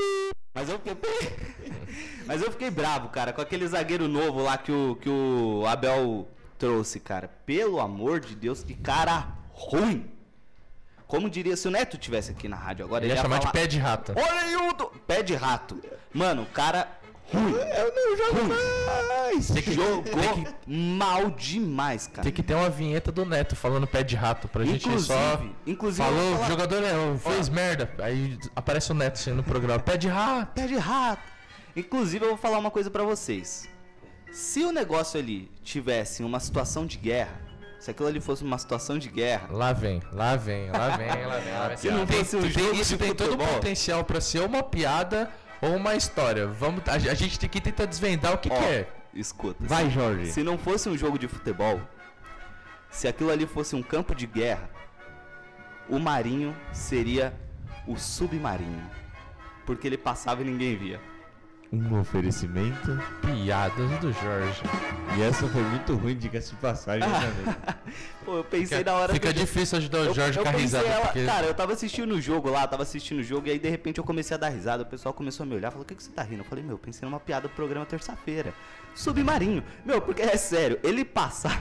Mas 0.56 0.70
eu 0.70 0.78
fiquei. 0.80 0.96
mas 2.26 2.42
eu 2.42 2.52
fiquei 2.52 2.70
bravo, 2.70 3.10
cara, 3.10 3.34
com 3.34 3.42
aquele 3.42 3.68
zagueiro 3.68 4.08
novo 4.08 4.42
lá 4.44 4.58
que 4.58 4.72
o, 4.72 4.96
que 5.02 5.10
o 5.10 5.66
Abel 5.68 6.28
trouxe, 6.64 7.00
cara. 7.00 7.30
Pelo 7.46 7.80
amor 7.80 8.20
de 8.20 8.36
Deus, 8.36 8.64
que 8.64 8.74
cara 8.74 9.28
ruim. 9.52 10.10
Como 11.06 11.30
diria 11.30 11.56
se 11.58 11.68
o 11.68 11.72
Neto 11.72 11.98
tivesse 11.98 12.32
aqui 12.32 12.48
na 12.48 12.56
rádio 12.56 12.86
agora, 12.86 13.04
Ele 13.06 13.14
ia 13.14 13.22
chamar 13.22 13.38
de 13.38 13.44
falar, 13.48 13.54
pé 13.54 13.68
de 13.68 13.78
rata. 13.78 14.14
Olha 14.18 14.42
aí 14.42 14.56
o. 14.56 14.74
do- 14.74 14.88
Pé 15.06 15.22
de 15.22 15.36
rato. 15.36 15.80
Mano, 16.14 16.44
o 16.44 16.46
cara 16.48 16.88
ruim. 17.32 17.52
Eu 17.54 17.94
não 17.94 18.18
jogo 18.18 18.50
mais! 18.50 19.48
Tem 19.48 19.62
que, 19.64 19.74
Jogou 19.74 20.04
tem, 20.04 20.44
que, 20.44 20.54
mal 20.72 21.30
demais, 21.32 22.08
cara. 22.08 22.24
tem 22.24 22.32
que 22.32 22.42
ter 22.44 22.54
uma 22.56 22.70
vinheta 22.70 23.12
do 23.12 23.26
Neto 23.26 23.56
falando 23.56 23.86
pé 23.86 24.04
de 24.04 24.16
rato 24.16 24.48
pra 24.48 24.64
gente 24.64 24.88
Inclusive, 24.88 25.14
só. 25.14 25.42
inclusive, 25.68 26.04
Falou, 26.08 26.34
falar- 26.34 26.46
o 26.46 26.50
jogador 26.50 26.84
é, 26.84 27.18
fez 27.18 27.50
merda. 27.50 27.92
Aí 28.00 28.38
aparece 28.56 28.92
o 28.92 28.96
Neto 28.96 29.16
assim 29.16 29.32
no 29.32 29.44
programa. 29.44 29.80
Pé 29.80 29.98
de 29.98 30.08
rato. 30.08 30.52
Pé 30.54 30.66
de 30.68 30.78
rato. 30.78 31.22
Inclusive, 31.76 32.24
eu 32.24 32.30
vou 32.30 32.38
falar 32.38 32.58
uma 32.60 32.72
coisa 32.72 32.90
pra 32.90 33.04
vocês. 33.04 33.68
Se 34.34 34.64
o 34.64 34.72
negócio 34.72 35.20
ali 35.20 35.48
tivesse 35.64 36.24
uma 36.24 36.40
situação 36.40 36.88
de 36.88 36.98
guerra, 36.98 37.40
se 37.80 37.92
aquilo 37.92 38.08
ali 38.08 38.20
fosse 38.20 38.44
uma 38.44 38.58
situação 38.58 38.98
de 38.98 39.08
guerra, 39.08 39.48
Lá 39.52 39.72
vem, 39.74 40.02
lá 40.12 40.36
vem, 40.36 40.72
lá 40.72 40.98
vem, 40.98 41.08
lá 41.08 41.38
vem. 41.38 41.54
Lá 41.54 41.68
vem. 41.68 41.78
Se 41.78 41.92
não 41.92 42.08
fosse 42.08 42.36
um 42.38 42.50
jogo 42.50 42.74
isso 42.74 42.98
tem 42.98 43.14
todo 43.14 43.36
o 43.36 43.38
potencial 43.38 44.04
pra 44.04 44.20
ser 44.20 44.40
uma 44.40 44.64
piada 44.64 45.30
ou 45.62 45.76
uma 45.76 45.94
história. 45.94 46.48
Vamos, 46.48 46.82
a, 46.88 46.94
a 46.94 47.14
gente 47.14 47.38
tem 47.38 47.48
que 47.48 47.62
tentar 47.62 47.86
desvendar 47.86 48.34
o 48.34 48.40
que, 48.40 48.52
ó, 48.52 48.58
que 48.58 48.64
é. 48.64 48.88
escuta. 49.14 49.58
Vai, 49.60 49.86
se, 49.86 49.92
Jorge. 49.92 50.32
Se 50.32 50.42
não 50.42 50.58
fosse 50.58 50.90
um 50.90 50.98
jogo 50.98 51.20
de 51.20 51.28
futebol, 51.28 51.80
se 52.90 53.08
aquilo 53.08 53.30
ali 53.30 53.46
fosse 53.46 53.76
um 53.76 53.84
campo 53.84 54.16
de 54.16 54.26
guerra, 54.26 54.68
o 55.88 56.00
Marinho 56.00 56.56
seria 56.72 57.32
o 57.88 57.98
submarino. 57.98 58.90
Porque 59.64 59.86
ele 59.86 59.98
passava 59.98 60.42
e 60.42 60.46
ninguém 60.46 60.76
via. 60.76 61.13
Um 61.76 62.00
oferecimento. 62.00 63.00
Piadas 63.22 63.90
do 64.00 64.12
Jorge. 64.14 64.62
E 65.18 65.24
essa 65.24 65.48
foi 65.48 65.62
muito 65.64 65.96
ruim, 65.96 66.16
diga-se 66.16 66.52
de 66.52 66.58
passagem, 66.58 67.08
né, 67.10 67.34
velho? 67.44 67.56
Pô, 68.24 68.38
eu 68.38 68.44
pensei 68.44 68.78
Fica, 68.78 68.92
na 68.92 68.98
hora 68.98 69.12
fica 69.14 69.34
que 69.34 69.40
eu- 69.40 69.44
difícil 69.44 69.80
ajudar 69.80 69.98
o 70.02 70.04
Eu, 70.06 70.14
Jorge 70.14 70.38
eu 70.38 70.44
com 70.44 70.50
a 70.50 70.52
pensei 70.54 70.66
risada. 70.66 70.86
ela- 70.88 71.06
porque- 71.08 71.26
Cara, 71.26 71.46
eu 71.48 71.54
tava 71.56 71.74
assistindo 71.74 72.14
o 72.14 72.22
jogo 72.22 72.50
lá, 72.52 72.68
tava 72.68 72.84
assistindo 72.84 73.20
o 73.20 73.24
jogo, 73.24 73.48
e 73.48 73.52
aí 73.52 73.58
de 73.60 73.68
repente 73.70 73.98
eu 73.98 74.04
comecei 74.04 74.36
a 74.36 74.38
dar 74.38 74.50
risada. 74.50 74.84
O 74.84 74.86
pessoal 74.86 75.16
começou 75.16 75.44
a 75.46 75.48
me 75.48 75.56
olhar 75.56 75.72
falou: 75.72 75.84
O 75.84 75.88
que, 75.88 75.96
que 75.96 76.04
você 76.04 76.12
tá 76.12 76.22
rindo? 76.22 76.42
Eu 76.42 76.46
falei: 76.46 76.64
Meu, 76.64 76.78
pensei 76.78 77.10
numa 77.10 77.20
piada 77.20 77.48
do 77.48 77.54
programa 77.56 77.86
terça-feira. 77.88 78.54
Submarino. 78.94 79.64
Meu, 79.84 80.00
porque 80.00 80.22
é 80.22 80.38
sério, 80.38 80.80
ele 80.84 81.04
passar. 81.04 81.60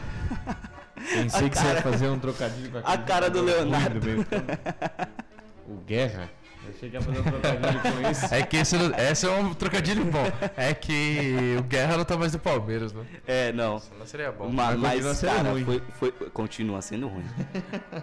Pensei 0.95 1.47
A 1.47 1.51
que 1.51 1.59
você 1.59 1.65
ia 1.67 1.75
cara- 1.75 1.83
fazer 1.91 2.09
um 2.09 2.19
trocadilho 2.19 2.71
com 2.71 2.79
aquele 2.79 3.03
cara 3.05 3.31
do 3.31 3.41
Leonardo. 3.43 3.99
do 3.99 4.07
meio 4.07 4.25
campo. 4.27 4.53
O 5.67 5.77
Guerra. 5.87 6.29
Eu 6.65 6.71
achei 6.77 6.91
que 6.91 6.97
ia 6.97 7.03
fazer 7.03 7.19
um 7.19 7.23
trocadilho 7.25 7.81
com 7.81 8.11
isso. 8.11 8.35
É 8.35 8.43
que 8.43 8.57
esse, 8.57 8.77
esse 9.11 9.27
é 9.27 9.31
um 9.31 9.55
trocadilho 9.55 10.05
bom. 10.05 10.25
É 10.57 10.73
que 10.75 11.57
o 11.59 11.63
Guerra 11.65 11.97
não 11.97 12.05
tá 12.05 12.17
mais 12.17 12.33
do 12.33 12.39
Palmeiras, 12.39 12.93
né? 12.93 13.05
É, 13.27 13.53
não. 13.53 13.81
Não 13.99 14.07
seria 14.07 14.31
bom. 14.31 14.49
Ma- 14.49 14.77
Mas 14.77 15.05
Mas, 15.05 15.17
sendo 15.19 15.35
cara, 15.35 15.55
foi, 15.65 15.83
foi- 15.99 16.31
continua 16.31 16.81
sendo 16.83 17.09
ruim. 17.09 17.25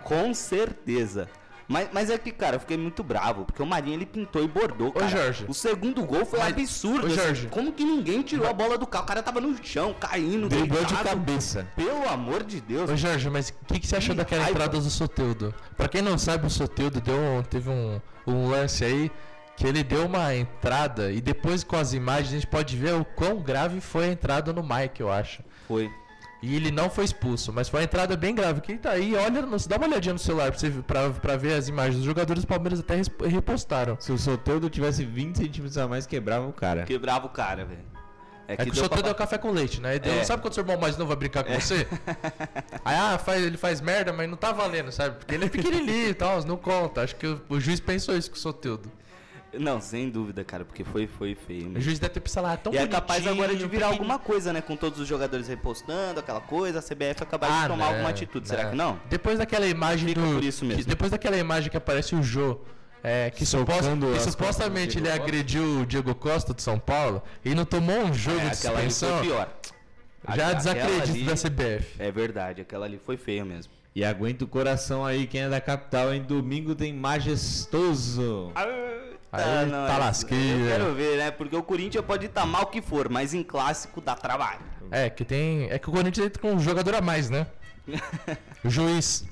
Com 0.04 0.34
certeza. 0.34 1.30
Mas, 1.70 1.88
mas 1.94 2.10
é 2.10 2.18
que, 2.18 2.32
cara, 2.32 2.56
eu 2.56 2.60
fiquei 2.60 2.76
muito 2.78 3.04
bravo, 3.04 3.46
porque 3.46 3.62
o 3.62 3.66
Marinho 3.66 3.94
ele 3.96 4.06
pintou 4.08 4.44
e 4.44 4.48
bordou, 4.48 4.92
cara. 4.92 5.08
Jorge. 5.08 5.46
O 5.48 5.54
segundo 5.54 6.04
gol 6.04 6.26
foi 6.26 6.40
Mas- 6.40 6.50
absurdo. 6.54 7.04
Ô, 7.04 7.06
assim. 7.06 7.16
Jorge. 7.16 7.48
Como 7.52 7.72
que 7.72 7.84
ninguém 7.86 8.24
tirou 8.24 8.48
a 8.50 8.54
bola 8.54 8.76
do 8.76 8.88
carro? 8.88 9.04
O 9.04 9.08
cara 9.08 9.22
tava 9.22 9.40
no 9.40 9.56
chão, 9.64 9.94
caindo, 10.00 10.50
Driblou 10.50 10.84
de 10.84 10.96
cabeça. 10.96 11.68
Pelo 11.76 12.10
amor 12.10 12.44
de 12.44 12.60
Deus. 12.60 12.90
Ô 12.90 12.96
Jorge, 12.98 13.30
mas 13.30 13.50
o 13.50 13.54
que, 13.72 13.80
que 13.80 13.86
você 13.88 13.98
achou 13.98 14.16
Que 14.16 14.18
daquela 14.18 14.42
raiva. 14.46 14.58
entrada 14.58 14.80
do 14.82 14.90
Soteudo? 14.90 15.54
Pra 15.78 15.88
quem 15.88 16.02
não 16.02 16.18
sabe, 16.18 16.48
o 16.48 16.50
Soteudo 16.50 17.00
deu 17.00 17.16
um- 17.16 17.44
teve 17.44 17.70
um, 17.70 18.02
um 18.26 18.50
lance 18.50 18.84
aí 18.84 19.12
que 19.56 19.68
ele 19.68 19.84
deu 19.84 20.08
uma 20.08 20.34
entrada 20.36 21.12
e 21.12 21.22
depois 21.22 21.64
com 21.64 21.76
as 21.76 21.94
imagens 21.94 22.30
a 22.30 22.36
gente 22.36 22.48
pode 22.48 22.76
ver 22.76 22.96
o 22.96 23.06
quão 23.06 23.38
grave 23.44 23.80
foi 23.80 24.06
a 24.06 24.12
entrada 24.12 24.52
no 24.52 24.64
Mike, 24.64 25.02
eu 25.02 25.12
acho. 25.12 25.44
Foi. 25.68 25.92
E 26.42 26.56
ele 26.56 26.72
não 26.72 26.90
foi 26.90 27.04
expulso, 27.04 27.52
mas 27.52 27.68
foi 27.68 27.82
uma 27.82 27.84
entrada 27.84 28.16
bem 28.16 28.34
grave. 28.34 28.62
Quem 28.62 28.78
tá 28.78 28.92
aí, 28.92 29.14
olha, 29.16 29.42
no- 29.42 29.58
dá 29.68 29.76
uma 29.76 29.88
olhadinha 29.88 30.14
no 30.14 30.20
celular 30.20 30.50
pra, 30.52 30.60
você, 30.60 30.70
pra, 30.70 31.10
pra 31.10 31.36
ver 31.36 31.54
as 31.54 31.68
imagens. 31.68 31.98
Os 31.98 32.06
jogadores 32.06 32.44
do 32.44 32.48
Palmeiras 32.48 32.80
até 32.80 33.02
repostaram. 33.28 33.98
Se 34.00 34.12
o 34.14 34.18
Soteldo 34.18 34.70
tivesse 34.70 35.04
20 35.04 35.36
centímetros 35.38 35.78
a 35.78 35.86
mais, 35.88 36.06
quebrava 36.08 36.48
o 36.48 36.54
cara. 36.54 36.84
Quebrava 36.84 37.26
o 37.26 37.30
cara, 37.30 37.66
velho. 37.66 37.84
É 38.48 38.56
que 38.56 38.64
o 38.64 38.66
deu 38.74 38.82
Soteudo 38.84 39.04
pra- 39.04 39.12
é 39.12 39.14
o 39.14 39.16
café 39.16 39.38
com 39.38 39.52
leite, 39.52 39.80
né? 39.82 40.00
Deu- 40.00 40.14
É. 40.14 40.24
Sabe 40.24 40.42
quando 40.42 40.54
o 40.54 40.56
seu 40.56 40.64
irmão 40.64 40.78
mais 40.80 40.96
novo 40.98 41.10
vai 41.10 41.18
brincar 41.18 41.44
com 41.44 41.54
você? 41.60 41.86
Aí, 42.84 42.96
ah, 42.96 43.18
faz, 43.20 43.44
ele 43.44 43.58
faz 43.58 43.82
merda, 43.82 44.12
mas 44.14 44.28
não 44.30 44.38
tá 44.38 44.52
valendo, 44.52 44.92
sabe? 44.92 45.18
Porque 45.18 45.36
ele 45.36 45.46
é 45.46 45.50
pequenininho 45.50 46.10
e 46.10 46.14
tal, 46.14 46.44
não 46.46 46.58
conta. 46.58 47.02
Acho 47.04 47.16
que 47.16 47.28
o, 47.28 47.42
o 47.50 47.60
juiz 47.60 47.80
pensou 47.80 48.16
isso 48.18 48.32
com 48.32 48.38
o 48.38 48.40
Soteudo. 48.40 48.92
Não, 49.54 49.82
sem 49.82 50.10
dúvida, 50.10 50.44
cara, 50.44 50.64
porque 50.64 50.84
foi, 50.84 51.08
foi 51.08 51.34
feio. 51.34 51.64
O 51.64 51.70
mesmo. 51.70 51.82
juiz 51.82 51.98
deve 51.98 52.14
ter 52.14 52.20
pensado, 52.20 52.46
ah, 52.48 52.56
tão 52.56 52.72
E 52.74 52.78
é 52.78 52.86
capaz 52.88 53.26
agora 53.26 53.56
de 53.56 53.66
virar 53.68 53.88
alguma 53.88 54.20
coisa, 54.20 54.54
né? 54.54 54.62
Com 54.62 54.76
todos 54.76 55.00
os 55.00 55.08
jogadores 55.08 55.48
repostando, 55.48 56.20
aquela 56.20 56.40
coisa, 56.42 56.80
a 56.80 56.82
CBF 56.82 57.24
acabar 57.24 57.48
de 57.48 57.54
Ah, 57.54 57.68
tomar 57.68 57.78
não, 57.78 57.86
alguma 57.94 58.10
atitude. 58.10 58.48
Será 58.48 58.70
que 58.70 58.76
não? 58.76 59.00
Depois 59.10 59.40
daquela 59.40 59.66
imagem 59.66 60.10
Fica 60.10 60.22
do. 60.22 60.34
por 60.36 60.44
isso 60.44 60.64
mesmo. 60.66 60.84
que- 60.84 60.88
depois 60.90 61.10
daquela 61.12 61.36
imagem 61.38 61.70
que 61.72 61.78
aparece 61.78 62.14
o 62.16 62.22
Jô. 62.22 62.60
É, 63.02 63.30
que, 63.30 63.46
suposta- 63.46 63.84
Socando 63.84 64.12
que 64.12 64.20
supostamente 64.20 64.98
ele 64.98 65.08
Diego 65.08 65.24
agrediu 65.24 65.80
o 65.82 65.86
Diego 65.86 66.14
Costa 66.14 66.54
do 66.54 66.62
São 66.62 66.78
Paulo 66.78 67.24
e 67.46 67.56
não 67.56 67.64
tomou 67.64 67.98
um 68.04 68.14
jogo 68.14 68.38
É, 68.40 68.50
de 68.50 68.58
aquela 68.58 68.80
ali 68.80 68.92
suspensão. 68.92 69.20
foi 69.20 69.28
pior. 69.30 69.50
Já 70.28 70.34
Aquela 70.34 70.54
desacredito 70.54 71.12
ali- 71.12 71.24
da 71.24 71.36
CBF. 71.38 71.96
É 71.98 72.12
verdade, 72.12 72.60
aquela 72.62 72.86
ali 72.86 73.00
foi 73.04 73.16
feia 73.16 73.46
mesmo. 73.46 73.72
E 73.96 74.04
aguenta 74.04 74.44
o 74.44 74.48
coração 74.48 75.06
aí, 75.06 75.26
quem 75.28 75.42
é 75.44 75.50
da 75.50 75.62
capital, 75.62 76.14
em 76.14 76.22
domingo 76.22 76.76
tem 76.76 76.94
majestoso. 76.94 78.52
Aí 79.32 79.44
Ah, 79.44 79.66
não, 79.66 79.88
tá 79.88 79.98
lasqueira. 79.98 80.60
Eu 80.60 80.68
quero 80.68 80.94
ver, 80.96 81.18
né? 81.18 81.32
Porque 81.32 81.56
o 81.56 81.64
Corinthians 81.64 82.04
pode 82.04 82.26
estar 82.26 82.46
mal 82.46 82.66
que 82.68 82.82
for, 82.82 83.10
mas 83.10 83.34
em 83.34 83.44
clássico 83.44 84.02
dá 84.02 84.16
trabalho. 84.16 84.62
É, 84.92 85.10
que 85.10 85.24
tem. 85.24 85.70
É 85.70 85.78
que 85.78 85.90
o 85.90 85.92
Corinthians 85.92 86.28
entra 86.28 86.42
com 86.42 86.54
um 86.54 86.60
jogador 86.60 86.96
a 86.96 87.02
mais, 87.02 87.30
né? 87.30 87.46
o 88.64 88.70
juiz. 88.70 89.26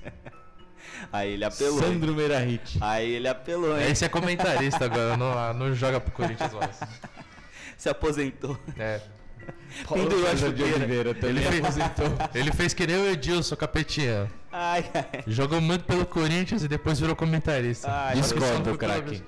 Aí 1.12 1.34
ele 1.34 1.46
apelou. 1.46 1.80
Sandro 1.80 2.14
Meirahit. 2.14 2.78
Aí 2.82 3.14
ele 3.14 3.28
apelou, 3.28 3.80
hein? 3.80 3.90
Esse 3.90 4.06
é 4.06 4.10
comentarista 4.10 4.86
agora, 4.86 5.16
não, 5.16 5.54
não 5.54 5.74
joga 5.74 6.00
pro 6.00 6.12
Corinthians 6.12 6.54
mais. 6.54 6.80
Se 7.78 7.90
aposentou. 7.90 8.58
É. 8.78 9.00
Pendurou 9.88 10.28
a 10.28 10.34
de 10.34 10.40
chuteira. 10.42 10.76
Oliveira 10.76 11.10
Ele 11.24 11.42
fez, 11.42 11.60
aposentou. 11.60 12.06
ele 12.34 12.52
fez 12.52 12.74
que 12.74 12.88
nem 12.88 12.98
o 12.98 13.10
Edilson, 13.10 13.56
capetinha. 13.56 14.30
Ai, 14.52 14.90
ai. 14.94 15.24
Jogou 15.28 15.62
muito 15.62 15.86
pelo 15.86 16.06
Corinthians 16.06 16.64
e 16.64 16.68
depois 16.68 17.00
virou 17.00 17.16
comentarista. 17.16 17.88
Ai, 17.90 18.16
pela 18.64 18.78
craque. 18.78 19.24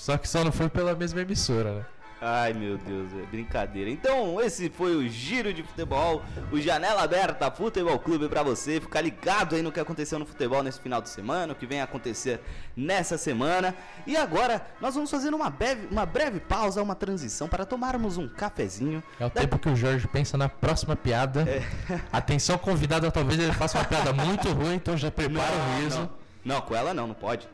Só 0.00 0.16
que 0.16 0.26
só 0.26 0.42
não 0.42 0.50
foi 0.50 0.70
pela 0.70 0.94
mesma 0.94 1.20
emissora, 1.20 1.74
né? 1.74 1.84
Ai, 2.22 2.54
meu 2.54 2.78
Deus, 2.78 3.12
é 3.12 3.26
brincadeira. 3.26 3.90
Então, 3.90 4.40
esse 4.40 4.70
foi 4.70 4.96
o 4.96 5.06
Giro 5.06 5.52
de 5.52 5.62
Futebol, 5.62 6.22
o 6.50 6.58
Janela 6.58 7.02
Aberta 7.02 7.50
Futebol 7.50 7.98
Clube 7.98 8.26
pra 8.26 8.42
você 8.42 8.80
ficar 8.80 9.02
ligado 9.02 9.54
aí 9.54 9.60
no 9.60 9.70
que 9.70 9.78
aconteceu 9.78 10.18
no 10.18 10.24
futebol 10.24 10.62
nesse 10.62 10.80
final 10.80 11.02
de 11.02 11.10
semana, 11.10 11.52
o 11.52 11.56
que 11.56 11.66
vem 11.66 11.82
acontecer 11.82 12.40
nessa 12.74 13.18
semana. 13.18 13.74
E 14.06 14.16
agora, 14.16 14.66
nós 14.80 14.94
vamos 14.94 15.10
fazer 15.10 15.34
uma 15.34 15.50
breve, 15.50 15.86
uma 15.90 16.06
breve 16.06 16.40
pausa, 16.40 16.82
uma 16.82 16.94
transição 16.94 17.46
para 17.46 17.66
tomarmos 17.66 18.16
um 18.16 18.26
cafezinho. 18.26 19.02
É 19.18 19.26
o 19.26 19.30
tempo 19.30 19.58
que 19.58 19.68
o 19.68 19.76
Jorge 19.76 20.08
pensa 20.08 20.38
na 20.38 20.48
próxima 20.48 20.96
piada. 20.96 21.42
É. 21.42 21.62
Atenção, 22.10 22.56
convidado, 22.56 23.10
talvez 23.12 23.38
ele 23.38 23.52
faça 23.52 23.76
uma 23.76 23.84
piada 23.84 24.14
muito 24.14 24.48
ruim, 24.50 24.76
então 24.76 24.96
já 24.96 25.10
prepara 25.10 25.52
o 25.52 25.82
riso. 25.82 26.00
Não, 26.42 26.56
não, 26.56 26.60
com 26.62 26.74
ela 26.74 26.94
não, 26.94 27.06
não 27.06 27.14
pode. 27.14 27.46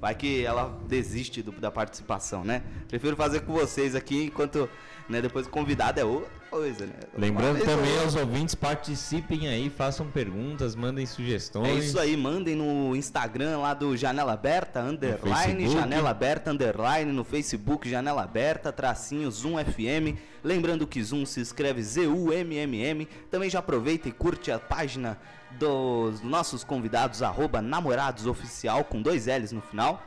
Vai 0.00 0.14
que 0.14 0.44
ela 0.44 0.80
desiste 0.88 1.42
do- 1.42 1.52
da 1.52 1.70
participação, 1.70 2.42
né? 2.42 2.62
Prefiro 2.88 3.14
fazer 3.16 3.40
com 3.40 3.52
vocês 3.52 3.94
aqui, 3.94 4.24
enquanto 4.24 4.68
né, 5.10 5.20
depois 5.20 5.46
o 5.46 5.50
convidado 5.50 5.98
é 5.98 6.04
outra 6.04 6.30
coisa, 6.50 6.86
né? 6.86 6.92
Lembrando 7.16 7.60
ou 7.60 7.64
também 7.64 7.98
aos 8.00 8.14
ouvintes, 8.14 8.54
participem 8.54 9.48
aí, 9.48 9.70
façam 9.70 10.06
perguntas, 10.06 10.74
mandem 10.74 11.04
É 11.04 11.06
sugestões. 11.06 11.84
isso 11.84 11.98
aí, 11.98 12.16
mandem 12.16 12.56
no 12.56 12.94
Instagram 12.96 13.58
lá 13.58 13.74
do 13.74 13.96
Janela 13.96 14.32
Aberta, 14.32 14.80
underline. 14.80 15.68
Janela 15.68 16.10
Aberta, 16.10 16.50
underline, 16.50 17.12
no 17.12 17.24
Facebook, 17.24 17.88
Janela 17.88 18.22
Aberta, 18.22 18.72
tracinho, 18.72 19.30
Zoom 19.30 19.56
FM. 19.58 20.18
Lembrando 20.42 20.86
que 20.86 21.02
Zoom 21.02 21.26
se 21.26 21.40
escreve 21.40 21.82
Z-U-M-M-M. 21.82 23.06
Também 23.30 23.50
já 23.50 23.58
aproveita 23.58 24.08
e 24.08 24.12
curte 24.12 24.50
a 24.50 24.58
página 24.58 25.18
dos 25.58 26.20
nossos 26.22 26.62
convidados, 26.64 27.22
arroba 27.22 27.60
namoradosoficial, 27.60 28.84
com 28.84 29.02
dois 29.02 29.26
L's 29.26 29.52
no 29.52 29.60
final. 29.60 30.02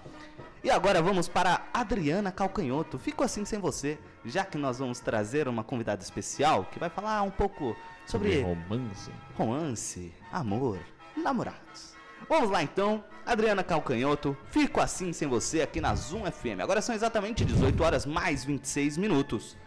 E 0.64 0.72
agora 0.72 1.02
vamos 1.02 1.28
para 1.28 1.66
Adriana 1.74 2.32
Calcanhoto. 2.32 2.98
Fico 2.98 3.22
assim 3.22 3.44
sem 3.44 3.60
você, 3.60 4.00
já 4.24 4.46
que 4.46 4.58
nós 4.58 4.80
vamos 4.80 5.00
trazer 5.02 5.50
uma 5.50 5.62
convidada 5.62 6.02
especial 6.02 6.66
que 6.72 6.80
vai 6.80 6.90
falar 6.90 7.22
um 7.22 7.30
pouco 7.30 7.76
sobre 8.06 8.42
romance. 8.42 9.12
romance, 9.36 10.14
amor, 10.32 10.80
namorados. 11.18 11.94
Vamos 12.30 12.50
lá 12.50 12.64
então, 12.64 13.04
Adriana 13.26 13.62
Calcanhoto, 13.62 14.38
fico 14.52 14.80
assim 14.80 15.12
sem 15.12 15.28
você 15.28 15.62
aqui 15.62 15.82
na 15.82 15.94
Zoom 15.96 16.24
FM. 16.32 16.62
Agora 16.62 16.82
são 16.82 16.96
exatamente 16.96 17.44
18 17.44 17.84
horas 17.84 18.06
mais 18.06 18.46
26 18.46 18.98
minutos. 18.98 19.58